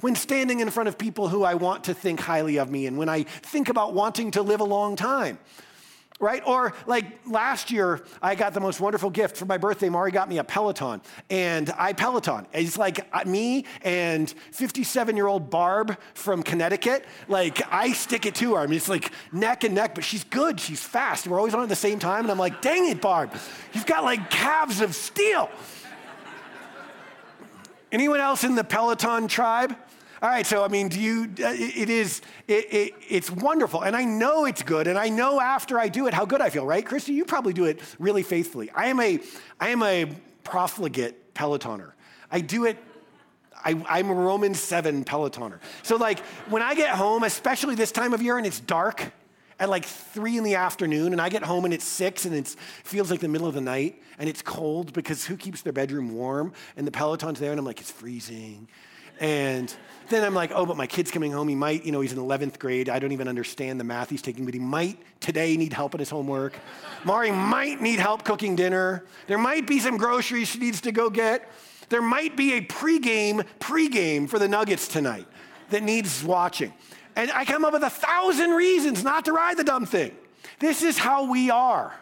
[0.01, 2.99] When standing in front of people who I want to think highly of me, and
[2.99, 5.39] when I think about wanting to live a long time
[6.21, 6.43] right?
[6.47, 9.89] Or like last year, I got the most wonderful gift for my birthday.
[9.89, 11.01] Mari got me a Peloton,
[11.31, 12.47] and I Peloton.
[12.53, 17.05] It's like uh, me and 57 year old Barb from Connecticut.
[17.29, 18.61] Like I stick it to her.
[18.61, 20.59] I mean, it's like neck and neck, but she's good.
[20.61, 21.27] She's fast.
[21.27, 23.33] We're always on at the same time, and I'm like, dang it, Barb,
[23.73, 25.51] you've got like calves of steel.
[27.93, 29.77] Anyone else in the Peloton tribe?
[30.23, 33.83] All right, so I mean, do you, uh, it is, it, it, it's wonderful.
[33.83, 34.87] And I know it's good.
[34.87, 36.85] And I know after I do it how good I feel, right?
[36.85, 38.71] Christy, you probably do it really faithfully.
[38.75, 39.21] I am a,
[39.61, 40.07] I am a
[40.43, 41.93] profligate Pelotoner.
[42.31, 42.79] I do it
[43.65, 45.59] I, am a Romans 7 Pelotoner.
[45.83, 49.13] So, like, when I get home, especially this time of year and it's dark
[49.59, 52.55] at like three in the afternoon, and I get home and it's six and it
[52.85, 56.15] feels like the middle of the night and it's cold because who keeps their bedroom
[56.15, 56.53] warm?
[56.77, 58.69] And the Peloton's there, and I'm like, it's freezing
[59.19, 59.75] And
[60.09, 61.49] then I'm like, oh, but my kid's coming home.
[61.49, 62.89] He might, you know, he's in 11th grade.
[62.89, 66.01] I don't even understand the math he's taking, but he might today need help at
[66.01, 66.59] his homework.
[67.05, 69.05] Mari might need help cooking dinner.
[69.27, 71.51] There might be some groceries she needs to go get.
[71.89, 75.27] There might be a pregame, pregame for the Nuggets tonight
[75.71, 76.73] that needs watching.
[77.15, 80.15] And I come up with a thousand reasons not to ride the dumb thing.
[80.59, 81.95] This is how we are.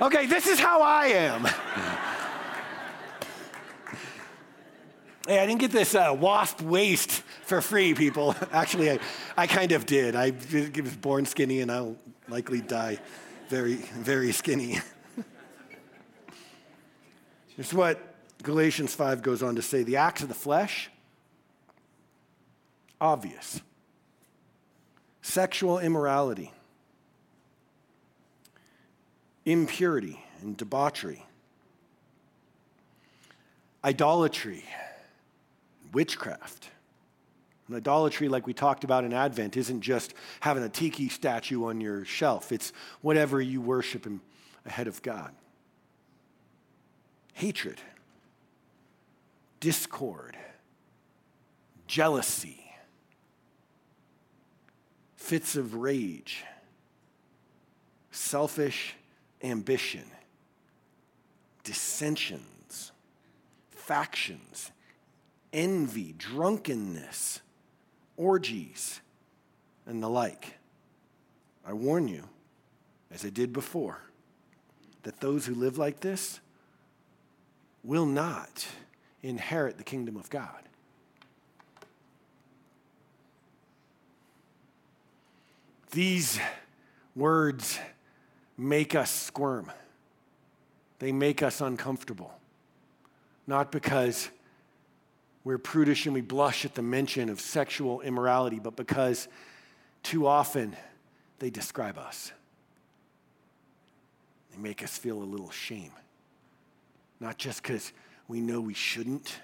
[0.00, 1.46] Okay, this is how I am.
[5.26, 7.10] Hey, I didn't get this uh, wasp waist
[7.42, 8.36] for free, people.
[8.52, 9.00] Actually, I,
[9.36, 10.14] I kind of did.
[10.14, 11.96] I was born skinny and I'll
[12.28, 13.00] likely die
[13.48, 14.78] very, very skinny.
[17.58, 17.98] It's what
[18.42, 20.90] Galatians 5 goes on to say the acts of the flesh,
[23.00, 23.62] obvious.
[25.22, 26.52] Sexual immorality,
[29.46, 31.24] impurity and debauchery,
[33.82, 34.62] idolatry
[35.96, 36.68] witchcraft.
[37.66, 41.80] And idolatry, like we talked about in Advent, isn't just having a tiki statue on
[41.80, 44.20] your shelf, it's whatever you worship in
[44.66, 45.34] ahead of God.
[47.32, 47.80] Hatred,
[49.58, 50.36] discord,
[51.86, 52.62] jealousy,
[55.16, 56.44] fits of rage,
[58.10, 58.96] selfish
[59.42, 60.04] ambition,
[61.64, 62.92] dissensions,
[63.70, 64.72] factions
[65.56, 67.40] envy, drunkenness,
[68.16, 69.00] orgies,
[69.86, 70.58] and the like.
[71.66, 72.24] I warn you,
[73.10, 74.02] as I did before,
[75.02, 76.40] that those who live like this
[77.82, 78.66] will not
[79.22, 80.62] inherit the kingdom of God.
[85.92, 86.38] These
[87.14, 87.78] words
[88.58, 89.72] make us squirm.
[90.98, 92.34] They make us uncomfortable.
[93.46, 94.28] Not because
[95.46, 99.28] we're prudish and we blush at the mention of sexual immorality, but because
[100.02, 100.74] too often
[101.38, 102.32] they describe us.
[104.50, 105.92] They make us feel a little shame.
[107.20, 107.92] Not just because
[108.26, 109.38] we know we shouldn't,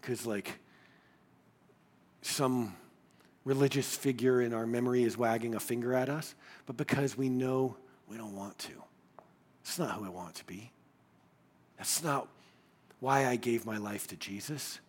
[0.00, 0.58] because, like,
[2.22, 2.74] some
[3.44, 7.76] religious figure in our memory is wagging a finger at us, but because we know
[8.08, 8.72] we don't want to.
[9.60, 10.72] It's not who I want to be.
[11.76, 12.28] That's not
[13.00, 14.80] why I gave my life to Jesus.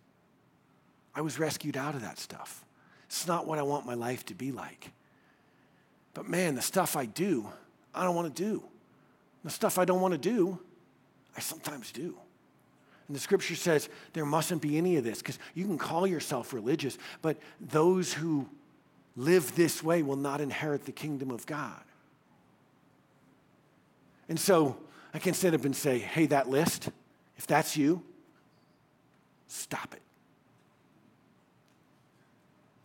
[1.16, 2.66] I was rescued out of that stuff.
[3.08, 4.92] It's not what I want my life to be like.
[6.14, 7.48] But man, the stuff I do,
[7.94, 8.64] I don't want to do.
[9.44, 10.60] The stuff I don't want to do,
[11.36, 12.16] I sometimes do.
[13.08, 16.54] And the scripture says there mustn't be any of this because you can call yourself
[16.54, 18.48] religious, but those who
[19.16, 21.84] live this way will not inherit the kingdom of God.
[24.30, 24.78] And so
[25.14, 26.90] I can stand up and say, hey, that list,
[27.38, 28.02] if that's you,
[29.48, 30.03] stop it.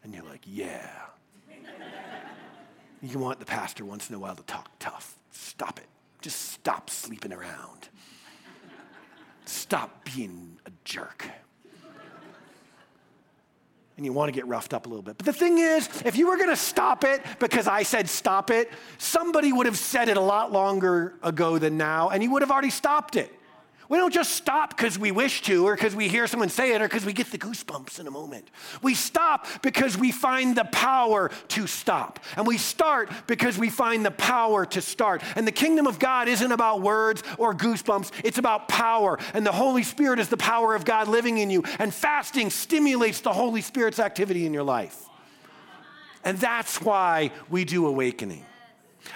[0.08, 0.88] And you're like, yeah.
[3.02, 5.18] you want the pastor once in a while to talk tough.
[5.32, 5.84] Stop it.
[6.22, 7.90] Just stop sleeping around.
[9.44, 11.28] Stop being a jerk.
[13.98, 15.18] And you want to get roughed up a little bit.
[15.18, 18.50] But the thing is, if you were going to stop it because I said stop
[18.50, 22.40] it, somebody would have said it a lot longer ago than now, and you would
[22.40, 23.30] have already stopped it.
[23.88, 26.82] We don't just stop because we wish to, or because we hear someone say it,
[26.82, 28.50] or because we get the goosebumps in a moment.
[28.82, 32.20] We stop because we find the power to stop.
[32.36, 35.22] And we start because we find the power to start.
[35.36, 39.18] And the kingdom of God isn't about words or goosebumps, it's about power.
[39.32, 41.62] And the Holy Spirit is the power of God living in you.
[41.78, 45.06] And fasting stimulates the Holy Spirit's activity in your life.
[46.24, 48.44] And that's why we do awakening.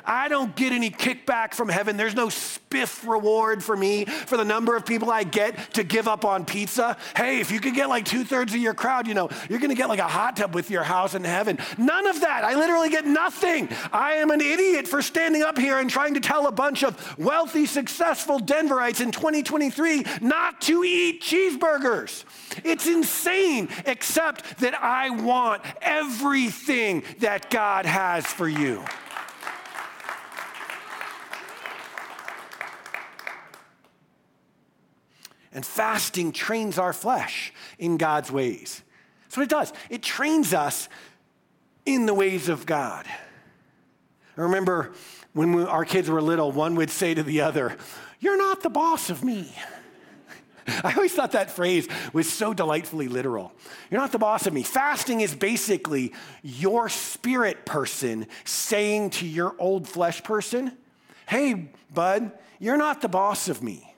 [0.05, 1.97] I don't get any kickback from heaven.
[1.97, 6.09] There's no spiff reward for me for the number of people I get to give
[6.09, 6.97] up on pizza.
[7.17, 9.71] Hey, if you could get like two thirds of your crowd, you know, you're going
[9.71, 11.59] to get like a hot tub with your house in heaven.
[11.79, 12.45] None of that.
[12.45, 13.69] I literally get nothing.
[13.93, 17.19] I am an idiot for standing up here and trying to tell a bunch of
[17.19, 22.25] wealthy, successful Denverites in 2023 not to eat cheeseburgers.
[22.65, 28.85] It's insane, except that I want everything that God has for you.
[35.55, 38.83] And fasting trains our flesh in God's ways.
[39.25, 39.73] That's what it does.
[39.91, 40.89] It trains us
[41.85, 43.07] in the ways of God.
[44.37, 44.93] I remember
[45.35, 47.77] when we, our kids were little, one would say to the other,
[48.21, 49.53] You're not the boss of me.
[50.85, 53.53] I always thought that phrase was so delightfully literal.
[53.91, 54.63] You're not the boss of me.
[54.63, 60.77] Fasting is basically your spirit person saying to your old flesh person,
[61.27, 63.92] Hey, bud, you're not the boss of me.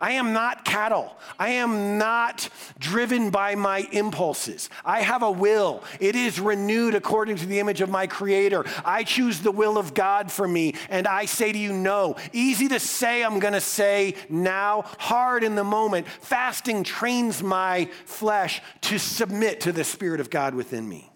[0.00, 1.16] I am not cattle.
[1.38, 2.48] I am not
[2.78, 4.70] driven by my impulses.
[4.84, 5.84] I have a will.
[6.00, 8.64] It is renewed according to the image of my Creator.
[8.84, 12.16] I choose the will of God for me, and I say to you, no.
[12.32, 14.84] Easy to say, I'm going to say now.
[14.98, 16.06] Hard in the moment.
[16.08, 21.09] Fasting trains my flesh to submit to the Spirit of God within me.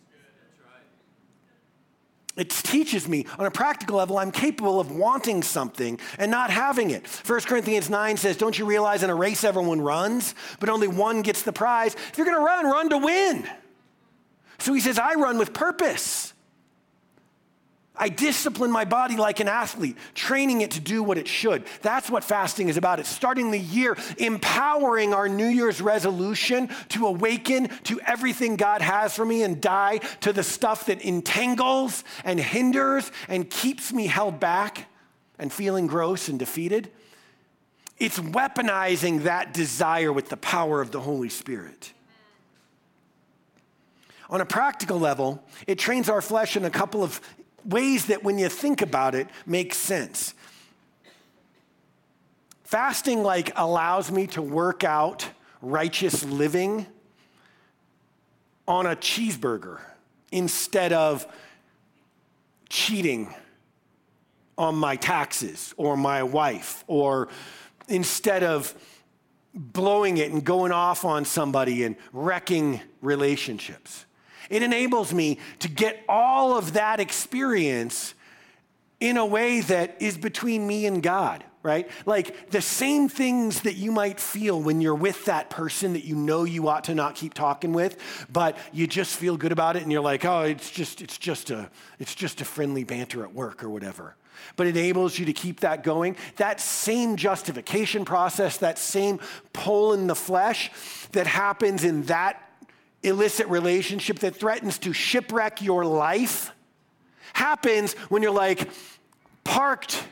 [2.36, 6.90] It teaches me on a practical level, I'm capable of wanting something and not having
[6.90, 7.06] it.
[7.06, 11.22] 1 Corinthians 9 says, Don't you realize in a race everyone runs, but only one
[11.22, 11.94] gets the prize?
[11.94, 13.48] If you're going to run, run to win.
[14.58, 16.33] So he says, I run with purpose.
[17.96, 21.64] I discipline my body like an athlete, training it to do what it should.
[21.80, 22.98] That's what fasting is about.
[22.98, 29.14] It's starting the year, empowering our New Year's resolution to awaken to everything God has
[29.14, 34.40] for me and die to the stuff that entangles and hinders and keeps me held
[34.40, 34.88] back
[35.38, 36.90] and feeling gross and defeated.
[37.98, 41.92] It's weaponizing that desire with the power of the Holy Spirit.
[44.30, 47.20] On a practical level, it trains our flesh in a couple of
[47.64, 50.34] ways that, when you think about it, make sense.
[52.64, 55.28] Fasting, like, allows me to work out
[55.60, 56.86] righteous living
[58.66, 59.80] on a cheeseburger
[60.32, 61.26] instead of
[62.68, 63.32] cheating
[64.56, 67.28] on my taxes or my wife or
[67.88, 68.74] instead of
[69.54, 74.04] blowing it and going off on somebody and wrecking relationships.
[74.50, 78.14] It enables me to get all of that experience
[79.00, 81.90] in a way that is between me and God, right?
[82.06, 86.14] Like the same things that you might feel when you're with that person that you
[86.14, 87.96] know you ought to not keep talking with,
[88.32, 91.50] but you just feel good about it and you're like, "Oh, it's just it's just
[91.50, 94.16] a it's just a friendly banter at work or whatever."
[94.56, 96.16] But it enables you to keep that going.
[96.36, 99.20] That same justification process, that same
[99.52, 100.70] pull in the flesh
[101.12, 102.43] that happens in that
[103.04, 106.52] illicit relationship that threatens to shipwreck your life
[107.34, 108.70] happens when you're like
[109.42, 110.02] parked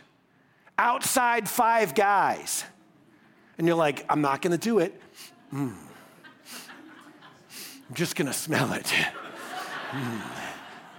[0.79, 2.65] outside five guys
[3.59, 5.01] and you're like, I'm not gonna do it.
[5.53, 5.75] Mm.
[7.89, 8.93] I'm just gonna smell it.
[9.91, 10.23] Mm.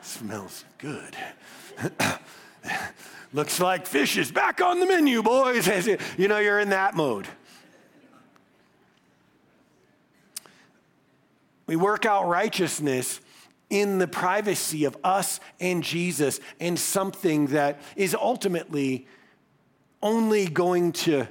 [0.02, 1.16] Smells good.
[3.34, 5.68] Looks like fish is back on the menu, boys.
[6.18, 7.28] You know, you're in that mode.
[11.66, 13.22] We work out righteousness
[13.70, 19.08] in the privacy of us and Jesus and something that is ultimately
[20.02, 21.28] only going to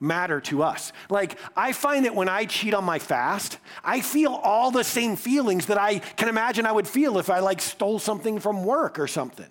[0.00, 0.92] matter to us.
[1.10, 5.16] Like, I find that when I cheat on my fast, I feel all the same
[5.16, 8.98] feelings that I can imagine I would feel if I like stole something from work
[8.98, 9.48] or something,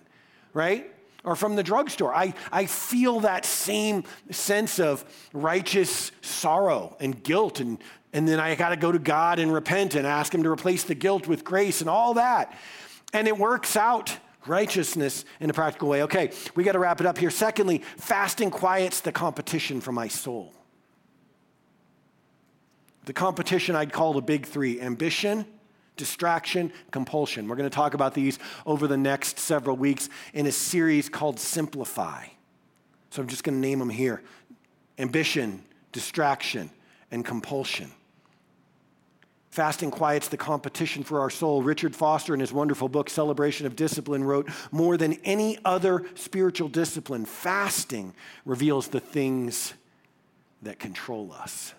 [0.54, 0.90] right?
[1.24, 2.14] Or from the drugstore.
[2.14, 7.78] I, I feel that same sense of righteous sorrow and guilt and
[8.12, 10.84] and then I got to go to God and repent and ask Him to replace
[10.84, 12.56] the guilt with grace and all that.
[13.12, 16.02] And it works out righteousness in a practical way.
[16.04, 17.30] Okay, we got to wrap it up here.
[17.30, 20.54] Secondly, fasting quiets the competition for my soul.
[23.04, 25.46] The competition I'd call the big three ambition,
[25.96, 27.48] distraction, compulsion.
[27.48, 31.38] We're going to talk about these over the next several weeks in a series called
[31.40, 32.26] Simplify.
[33.10, 34.22] So I'm just going to name them here
[34.98, 36.70] ambition, distraction,
[37.10, 37.92] and compulsion.
[39.58, 41.64] Fasting quiets the competition for our soul.
[41.64, 46.68] Richard Foster, in his wonderful book, Celebration of Discipline, wrote More than any other spiritual
[46.68, 49.74] discipline, fasting reveals the things
[50.62, 51.74] that control us.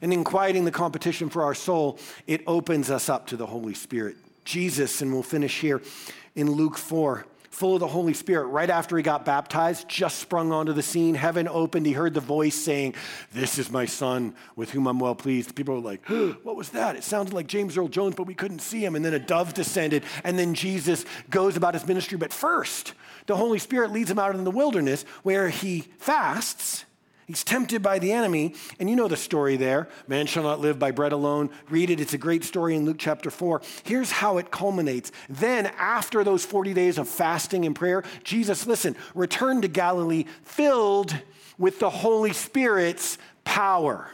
[0.00, 1.98] And in quieting the competition for our soul,
[2.28, 4.14] it opens us up to the Holy Spirit.
[4.44, 5.82] Jesus, and we'll finish here
[6.36, 10.50] in Luke 4, full of the Holy Spirit, right after he got baptized, just sprung
[10.50, 11.14] onto the scene.
[11.14, 11.86] Heaven opened.
[11.86, 12.96] He heard the voice saying,
[13.32, 15.54] This is my son with whom I'm well pleased.
[15.54, 16.96] People were like, What was that?
[16.96, 18.96] It sounded like James Earl Jones, but we couldn't see him.
[18.96, 22.18] And then a dove descended, and then Jesus goes about his ministry.
[22.18, 22.94] But first,
[23.26, 26.84] the Holy Spirit leads him out in the wilderness where he fasts
[27.26, 29.88] He's tempted by the enemy, and you know the story there.
[30.06, 31.50] Man shall not live by bread alone.
[31.70, 33.62] Read it, it's a great story in Luke chapter 4.
[33.82, 35.10] Here's how it culminates.
[35.28, 41.16] Then, after those 40 days of fasting and prayer, Jesus, listen, returned to Galilee filled
[41.56, 44.10] with the Holy Spirit's power.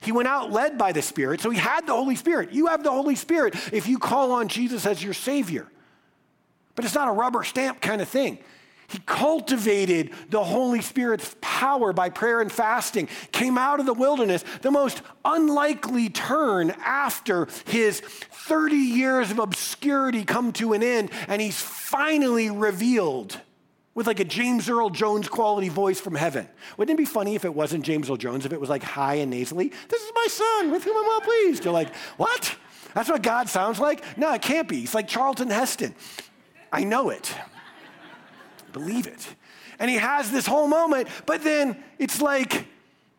[0.00, 2.52] He went out led by the Spirit, so he had the Holy Spirit.
[2.52, 5.66] You have the Holy Spirit if you call on Jesus as your Savior.
[6.74, 8.38] But it's not a rubber stamp kind of thing.
[8.88, 14.44] He cultivated the Holy Spirit's power by prayer and fasting, came out of the wilderness,
[14.62, 21.40] the most unlikely turn after his 30 years of obscurity come to an end, and
[21.40, 23.40] he's finally revealed
[23.94, 26.48] with like a James Earl Jones quality voice from heaven.
[26.76, 29.14] Wouldn't it be funny if it wasn't James Earl Jones, if it was like high
[29.16, 29.72] and nasally?
[29.88, 31.64] This is my son with whom I'm well pleased.
[31.64, 32.56] You're like, what?
[32.94, 34.18] That's what God sounds like?
[34.18, 34.80] No, it can't be.
[34.80, 35.94] He's like Charlton Heston.
[36.72, 37.34] I know it.
[38.74, 39.26] Believe it.
[39.78, 42.66] And he has this whole moment, but then it's like,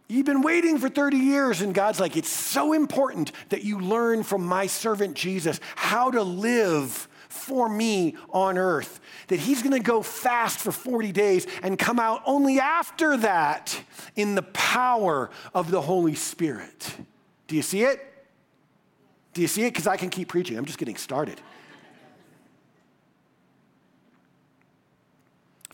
[0.07, 4.21] You've been waiting for 30 years, and God's like, It's so important that you learn
[4.21, 8.99] from my servant Jesus how to live for me on earth.
[9.29, 13.81] That he's gonna go fast for 40 days and come out only after that
[14.15, 16.95] in the power of the Holy Spirit.
[17.47, 17.99] Do you see it?
[19.33, 19.73] Do you see it?
[19.73, 20.57] Because I can keep preaching.
[20.57, 21.41] I'm just getting started.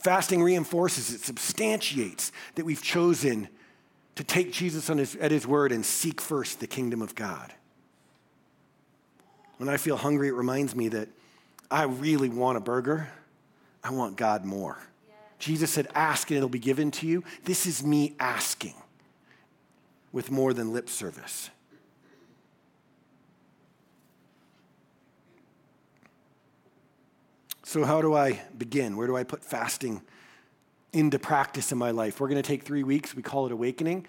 [0.03, 3.47] Fasting reinforces, it substantiates that we've chosen
[4.15, 7.53] to take Jesus his, at his word and seek first the kingdom of God.
[9.57, 11.09] When I feel hungry, it reminds me that
[11.69, 13.09] I really want a burger.
[13.83, 14.77] I want God more.
[15.07, 15.13] Yeah.
[15.37, 17.23] Jesus said, Ask and it'll be given to you.
[17.43, 18.73] This is me asking
[20.11, 21.51] with more than lip service.
[27.71, 28.97] So, how do I begin?
[28.97, 30.01] Where do I put fasting
[30.91, 32.19] into practice in my life?
[32.19, 33.15] We're going to take three weeks.
[33.15, 34.07] We call it Awakening.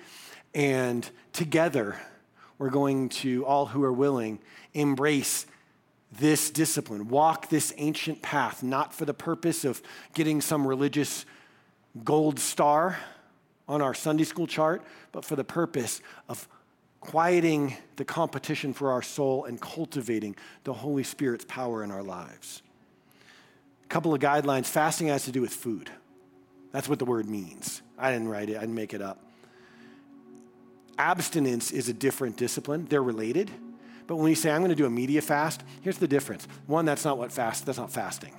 [0.53, 1.97] And together,
[2.59, 4.41] we're going to, all who are willing,
[4.75, 5.47] embrace
[6.11, 9.81] this discipline, walk this ancient path, not for the purpose of
[10.13, 11.25] getting some religious
[12.03, 12.99] gold star
[13.69, 14.83] on our Sunday school chart,
[15.13, 16.49] but for the purpose of
[16.99, 20.35] quieting the competition for our soul and cultivating
[20.65, 22.63] the Holy Spirit's power in our lives
[23.93, 24.65] couple of guidelines.
[24.65, 25.91] Fasting has to do with food.
[26.73, 27.83] That's what the word means.
[27.99, 29.23] I didn't write it, I didn't make it up.
[30.99, 33.51] Abstinence is a different discipline, they're related.
[34.07, 36.49] But when you say, I'm going to do a media fast, here's the difference.
[36.67, 38.35] One, that's not what fast, that's not fasting.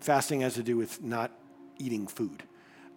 [0.00, 1.32] Fasting has to do with not
[1.78, 2.44] eating food.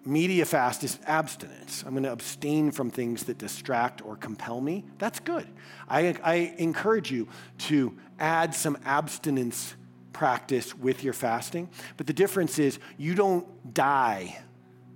[0.05, 1.84] Media fast is abstinence.
[1.86, 4.86] I'm going to abstain from things that distract or compel me.
[4.99, 5.47] That's good.
[5.89, 7.28] I, I encourage you
[7.59, 9.76] to add some abstinence
[10.14, 11.70] practice with your fasting.
[11.97, 14.39] But the difference is you don't die.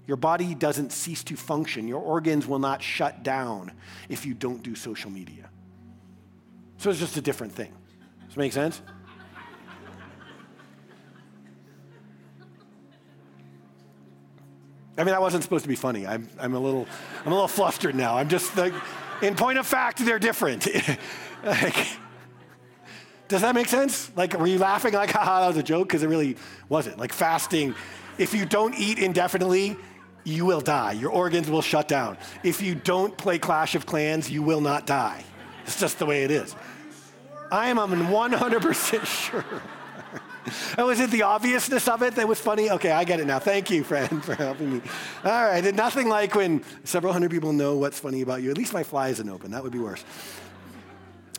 [0.06, 1.88] Your body doesn't cease to function.
[1.88, 3.74] Your organs will not shut down
[4.08, 5.50] if you don't do social media.
[6.78, 7.74] So it's just a different thing.
[8.26, 8.82] Does that make sense?
[14.98, 16.08] I mean, that wasn't supposed to be funny.
[16.08, 16.88] I'm, I'm, a, little,
[17.24, 18.18] I'm a little flustered now.
[18.18, 18.74] I'm just like,
[19.22, 20.68] in point of fact, they're different.
[21.46, 21.76] like,
[23.28, 24.12] does that make sense?
[24.16, 25.88] Like, were you laughing like, haha, that was a joke?
[25.88, 26.38] Because it really
[26.70, 26.98] wasn't.
[26.98, 27.76] Like, fasting,
[28.18, 29.78] if you don't eat indefinitely,
[30.24, 30.94] you will die.
[30.94, 32.18] Your organs will shut down.
[32.44, 35.24] If you don't play Clash of Clans, you will not die.
[35.66, 36.56] It's just the way it is.
[37.52, 39.46] I am 100% sure.
[40.78, 42.70] oh, was it the obviousness of it that was funny?
[42.72, 43.40] Okay, I get it now.
[43.40, 44.82] Thank you, friend, for helping me.
[45.24, 48.52] All right, nothing like when several hundred people know what's funny about you.
[48.52, 49.52] At least my fly isn't open.
[49.52, 50.04] That would be worse.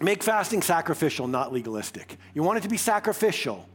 [0.00, 2.16] Make fasting sacrificial, not legalistic.
[2.34, 3.68] You want it to be sacrificial.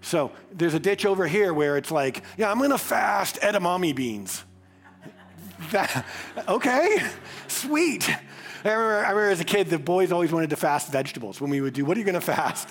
[0.00, 4.44] So there's a ditch over here where it's like, yeah, I'm gonna fast edamame beans.
[5.72, 6.06] That,
[6.46, 7.02] okay,
[7.48, 8.08] sweet.
[8.64, 11.50] I remember, I remember as a kid, the boys always wanted to fast vegetables when
[11.50, 12.68] we would do, what are you gonna fast?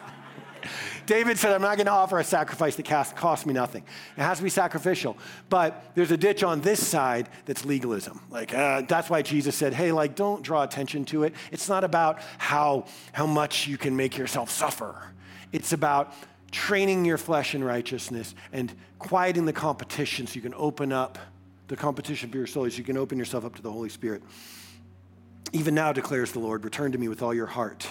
[1.08, 2.86] David said, I'm not going to offer a sacrifice that
[3.16, 3.84] costs me nothing.
[4.18, 5.18] It has to be sacrificial.
[5.50, 8.20] But there's a ditch on this side that's legalism.
[8.30, 11.34] Like, uh, that's why Jesus said, hey, like, don't draw attention to it.
[11.50, 15.02] It's not about how, how much you can make yourself suffer,
[15.54, 16.14] it's about
[16.52, 21.18] training your flesh in righteousness and quieting the competition so you can open up
[21.70, 24.22] the competition for your soul, so you can open yourself up to the Holy Spirit.
[25.54, 27.88] Even now, declares the Lord, return to me with all your heart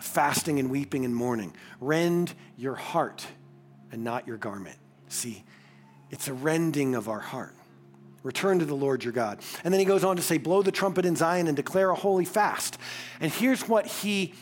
[0.00, 1.54] fasting and weeping and mourning.
[1.80, 3.26] Rend your heart
[3.92, 4.76] and not your garment.
[5.08, 5.44] See,
[6.10, 7.54] it's a rending of our heart.
[8.22, 9.40] Return to the Lord your God.
[9.64, 11.94] And then he goes on to say, Blow the trumpet in Zion and declare a
[11.94, 12.78] holy fast.
[13.18, 14.34] And here's what he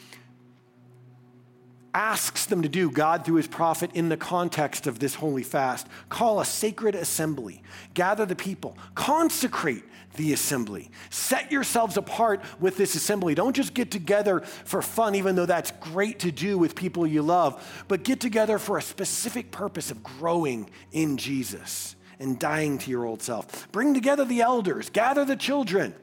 [1.98, 5.88] asks them to do, God through his prophet, in the context of this holy fast
[6.08, 7.60] call a sacred assembly,
[7.92, 9.82] gather the people, consecrate
[10.14, 10.92] the assembly.
[11.10, 13.34] Set yourselves apart with this assembly.
[13.34, 17.20] Don't just get together for fun, even though that's great to do with people you
[17.20, 22.90] love, but get together for a specific purpose of growing in Jesus and dying to
[22.92, 23.70] your old self.
[23.72, 25.94] Bring together the elders, gather the children.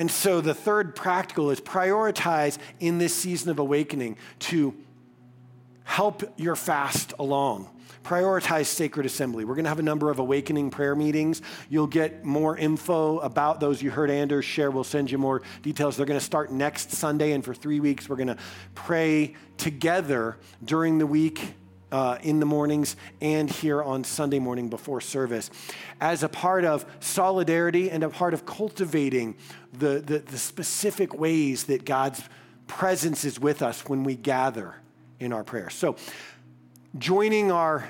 [0.00, 4.74] And so the third practical is prioritize in this season of awakening to
[5.84, 7.68] help your fast along
[8.02, 9.44] prioritize sacred assembly.
[9.44, 11.42] We're going to have a number of awakening prayer meetings.
[11.68, 13.82] You'll get more info about those.
[13.82, 14.70] You heard Anders share.
[14.70, 15.98] We'll send you more details.
[15.98, 18.38] They're going to start next Sunday, and for three weeks, we're going to
[18.74, 21.52] pray together during the week
[21.92, 25.50] uh, in the mornings and here on Sunday morning before service
[26.00, 29.36] as a part of solidarity and a part of cultivating
[29.72, 32.22] the, the, the specific ways that God's
[32.66, 34.76] presence is with us when we gather
[35.18, 35.70] in our prayer.
[35.70, 35.96] So,
[36.98, 37.88] joining our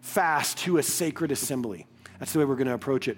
[0.00, 1.86] fast to a sacred assembly.
[2.18, 3.16] That's the way we're going to approach it.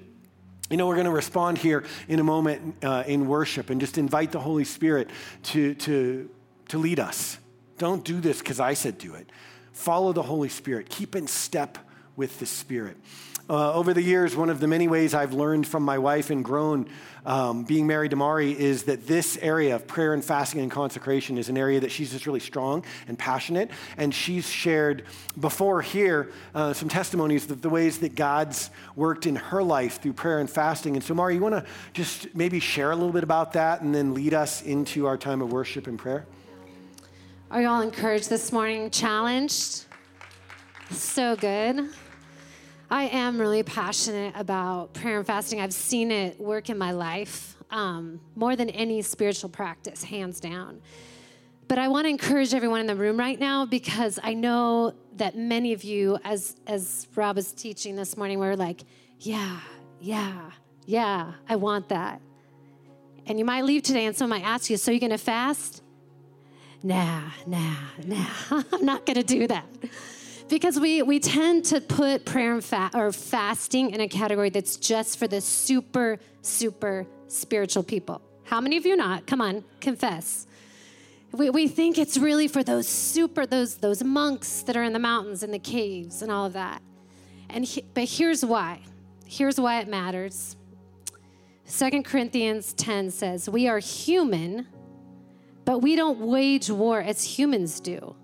[0.70, 3.98] You know, we're going to respond here in a moment uh, in worship and just
[3.98, 5.10] invite the Holy Spirit
[5.44, 6.30] to, to,
[6.68, 7.38] to lead us.
[7.78, 9.28] Don't do this because I said do it.
[9.76, 11.76] Follow the Holy Spirit, keep in step
[12.16, 12.96] with the Spirit.
[13.48, 16.42] Uh, over the years, one of the many ways I've learned from my wife and
[16.42, 16.88] grown
[17.26, 21.36] um, being married to Mari is that this area of prayer and fasting and consecration
[21.36, 23.70] is an area that she's just really strong and passionate.
[23.98, 25.04] And she's shared
[25.38, 30.14] before here uh, some testimonies of the ways that God's worked in her life through
[30.14, 30.96] prayer and fasting.
[30.96, 33.94] And so, Mari, you want to just maybe share a little bit about that and
[33.94, 36.24] then lead us into our time of worship and prayer?
[37.48, 38.90] Are you all encouraged this morning?
[38.90, 39.84] Challenged?
[40.90, 41.90] So good.
[42.90, 45.60] I am really passionate about prayer and fasting.
[45.60, 50.82] I've seen it work in my life um, more than any spiritual practice, hands down.
[51.68, 55.36] But I want to encourage everyone in the room right now because I know that
[55.36, 58.82] many of you, as as Rob was teaching this morning, were like,
[59.20, 59.60] "Yeah,
[60.00, 60.50] yeah,
[60.84, 62.20] yeah, I want that."
[63.26, 65.84] And you might leave today, and someone might ask you, "So you're going to fast?"
[66.86, 67.74] Nah, nah,
[68.04, 68.26] nah.
[68.72, 69.66] I'm not going to do that
[70.48, 74.76] because we, we tend to put prayer and fa- or fasting in a category that's
[74.76, 78.22] just for the super, super spiritual people.
[78.44, 79.26] How many of you not?
[79.26, 80.46] Come on, confess.
[81.32, 85.00] We, we think it's really for those super, those, those monks that are in the
[85.00, 86.82] mountains and the caves and all of that.
[87.50, 88.78] And he, but here's why.
[89.26, 90.54] Here's why it matters.
[91.64, 94.68] Second Corinthians 10 says, We are human,
[95.66, 98.14] but we don't wage war as humans do.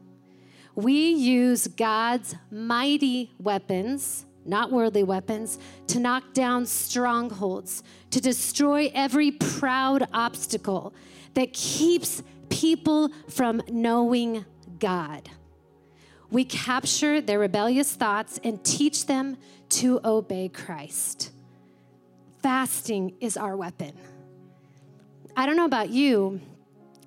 [0.75, 9.33] We use God's mighty weapons, not worldly weapons, to knock down strongholds, to destroy every
[9.33, 10.95] proud obstacle
[11.35, 14.47] that keeps people from knowing
[14.79, 15.29] God.
[16.31, 19.37] We capture their rebellious thoughts and teach them
[19.71, 21.33] to obey Christ.
[22.41, 23.93] Fasting is our weapon.
[25.37, 26.41] I don't know about you,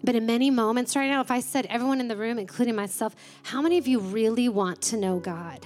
[0.05, 3.15] but in many moments right now, if I said everyone in the room, including myself,
[3.43, 5.65] how many of you really want to know God?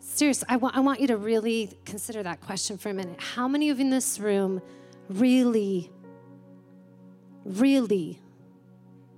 [0.00, 3.20] Seriously, I want, I want you to really consider that question for a minute.
[3.20, 4.60] How many of you in this room
[5.08, 5.90] really,
[7.44, 8.20] really,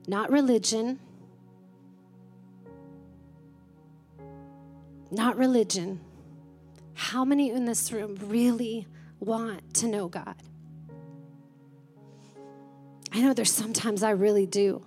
[0.06, 1.00] not religion,
[5.10, 6.00] not religion,
[6.94, 8.86] how many in this room really
[9.18, 10.36] want to know God?
[13.12, 14.82] I know there's sometimes I really do.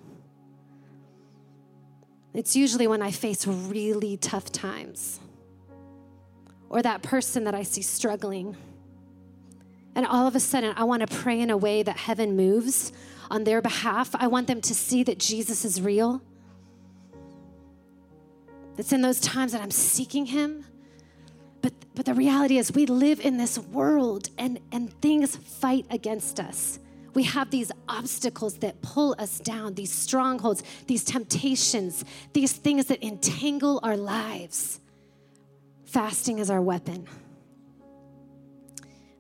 [2.34, 5.19] It's usually when I face really tough times
[6.69, 8.57] or that person that I see struggling.
[9.93, 12.91] And all of a sudden, I want to pray in a way that heaven moves
[13.30, 14.15] on their behalf.
[14.15, 16.21] I want them to see that Jesus is real.
[18.78, 20.65] It's in those times that I'm seeking Him.
[21.61, 26.39] But, but the reality is, we live in this world and, and things fight against
[26.39, 26.80] us
[27.14, 32.03] we have these obstacles that pull us down, these strongholds, these temptations,
[32.34, 34.80] these things that entangle our lives.
[35.86, 37.07] Fasting is our weapon.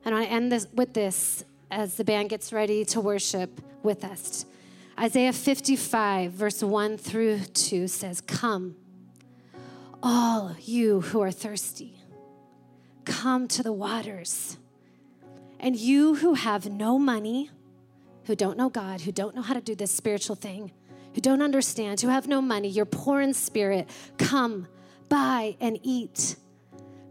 [0.05, 4.45] And I end this with this as the band gets ready to worship with us.
[4.99, 8.75] Isaiah 55, verse 1 through 2 says, Come,
[10.03, 11.97] all you who are thirsty,
[13.05, 14.57] come to the waters.
[15.59, 17.49] And you who have no money,
[18.25, 20.71] who don't know God, who don't know how to do this spiritual thing,
[21.13, 24.67] who don't understand, who have no money, you're poor in spirit, come,
[25.09, 26.35] buy and eat.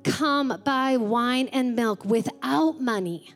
[0.05, 3.33] Come buy wine and milk without money,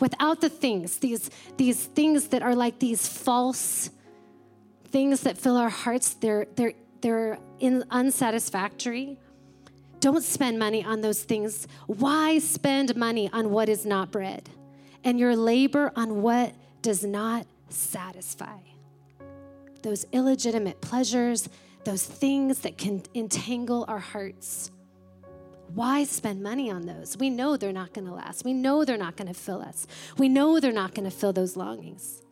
[0.00, 3.90] without the things, these, these things that are like these false
[4.88, 6.14] things that fill our hearts.
[6.14, 9.18] They're, they're, they're in, unsatisfactory.
[10.00, 11.66] Don't spend money on those things.
[11.86, 14.50] Why spend money on what is not bread?
[15.02, 16.54] And your labor on what
[16.84, 18.58] does not satisfy.
[19.82, 21.48] Those illegitimate pleasures,
[21.84, 24.70] those things that can entangle our hearts.
[25.72, 27.16] Why spend money on those?
[27.16, 28.44] We know they're not going to last.
[28.44, 29.86] We know they're not going to fill us.
[30.18, 32.22] We know they're not going to fill those longings.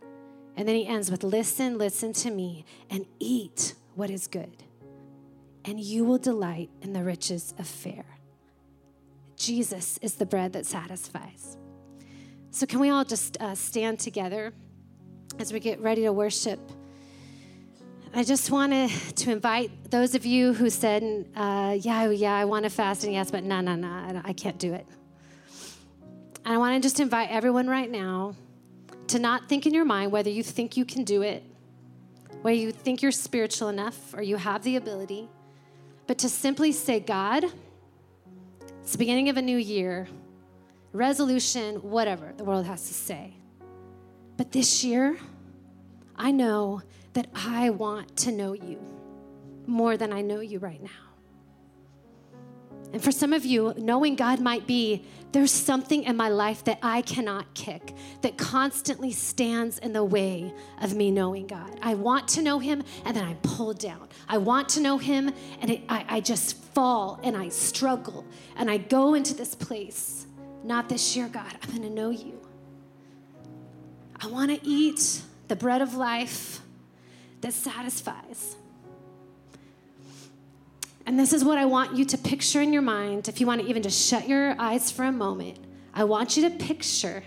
[0.55, 4.65] And then he ends with listen, listen to me, and eat what is good,
[5.65, 8.19] and you will delight in the riches of fare.
[9.35, 11.57] Jesus is the bread that satisfies.
[12.55, 14.53] So, can we all just uh, stand together
[15.39, 16.61] as we get ready to worship?
[18.13, 22.65] I just wanted to invite those of you who said, uh, Yeah, yeah, I want
[22.65, 24.87] to fast and yes, but no, no, no, I can't do it.
[26.45, 28.37] And I want to just invite everyone right now
[29.07, 31.43] to not think in your mind whether you think you can do it,
[32.43, 35.27] whether you think you're spiritual enough or you have the ability,
[36.07, 37.47] but to simply say, God,
[38.83, 40.07] it's the beginning of a new year,
[40.93, 43.34] resolution, whatever the world has to say.
[44.36, 45.18] But this year,
[46.16, 46.82] I know
[47.14, 48.80] that I want to know you
[49.66, 50.90] more than I know you right now.
[52.93, 56.78] And for some of you, knowing God might be there's something in my life that
[56.82, 61.78] I cannot kick, that constantly stands in the way of me knowing God.
[61.80, 64.09] I want to know Him and then I'm pulled down.
[64.28, 65.32] I want to know Him
[65.62, 68.26] and it, I, I just fall and I struggle
[68.57, 70.26] and I go into this place.
[70.65, 72.41] Not this year, God, I'm gonna know you.
[74.21, 76.61] I wanna eat the bread of life
[77.41, 78.57] that satisfies.
[81.05, 83.29] And this is what I want you to picture in your mind.
[83.29, 85.59] If you want to even just shut your eyes for a moment,
[85.93, 87.25] I want you to picture,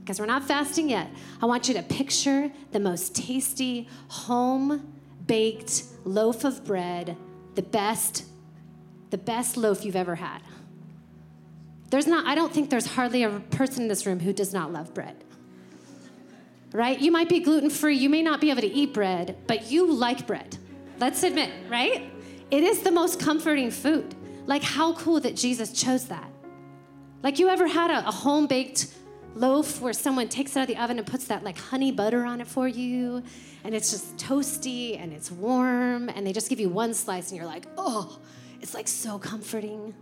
[0.00, 1.10] because we're not fasting yet,
[1.42, 4.94] I want you to picture the most tasty, home
[5.26, 7.16] baked loaf of bread,
[7.56, 8.24] the best,
[9.10, 10.40] the best loaf you've ever had.
[11.90, 14.72] There's not, I don't think there's hardly a person in this room who does not
[14.72, 15.24] love bread
[16.72, 16.98] right?
[17.00, 19.90] You might be gluten free, you may not be able to eat bread, but you
[19.92, 20.56] like bread.
[20.98, 22.10] Let's admit, right?
[22.50, 24.14] It is the most comforting food.
[24.46, 26.30] Like, how cool that Jesus chose that.
[27.22, 28.94] Like, you ever had a, a home baked
[29.34, 32.24] loaf where someone takes it out of the oven and puts that like honey butter
[32.24, 33.22] on it for you,
[33.64, 37.36] and it's just toasty and it's warm, and they just give you one slice, and
[37.36, 38.18] you're like, oh,
[38.60, 39.94] it's like so comforting.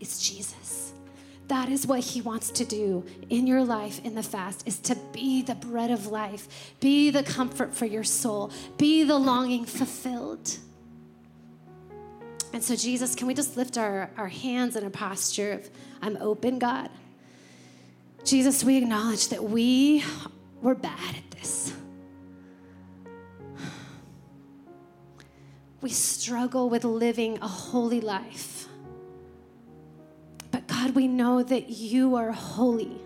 [0.00, 0.92] Is Jesus.
[1.48, 4.94] That is what he wants to do in your life in the fast is to
[5.12, 10.58] be the bread of life, be the comfort for your soul, be the longing fulfilled.
[12.52, 15.70] And so, Jesus, can we just lift our, our hands in a posture of,
[16.02, 16.90] I'm open, God?
[18.24, 20.04] Jesus, we acknowledge that we
[20.60, 21.72] were bad at this.
[25.80, 28.57] We struggle with living a holy life.
[30.78, 33.00] God, we know that you are holy.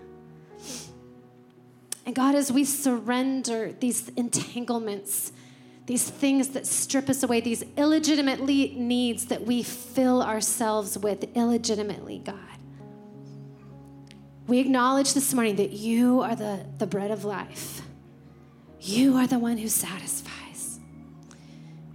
[2.05, 5.33] And God, as we surrender these entanglements,
[5.87, 12.19] these things that strip us away, these illegitimate needs that we fill ourselves with illegitimately,
[12.19, 12.37] God.
[14.47, 17.81] We acknowledge this morning that you are the, the bread of life.
[18.81, 20.79] You are the one who satisfies.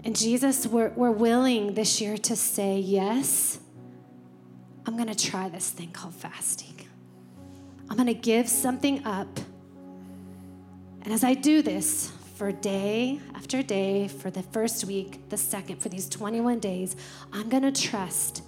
[0.04, 3.60] And Jesus, we're, we're willing this year to say yes
[4.88, 6.88] I'm going to try this thing called fasting.
[7.90, 9.28] I'm going to give something up.
[11.02, 15.82] And as I do this for day after day, for the first week, the second,
[15.82, 16.96] for these 21 days,
[17.34, 18.44] I'm going to trust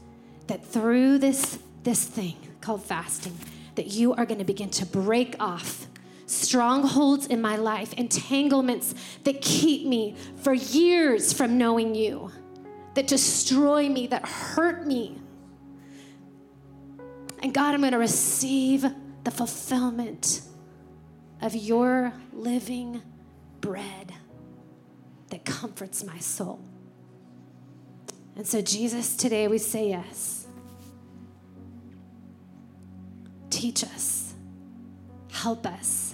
[0.48, 3.38] that through this, this thing called fasting,
[3.76, 5.88] that you are going to begin to break off
[6.26, 12.32] strongholds in my life, entanglements that keep me for years from knowing you,
[12.94, 15.20] that destroy me, that hurt me.
[17.42, 18.86] And God, I'm going to receive
[19.24, 20.42] the fulfillment
[21.42, 23.02] of your living
[23.62, 24.14] bread
[25.30, 26.60] that comforts my soul.
[28.36, 30.48] And so, Jesus, today we say yes.
[33.50, 34.34] Teach us,
[35.32, 36.09] help us.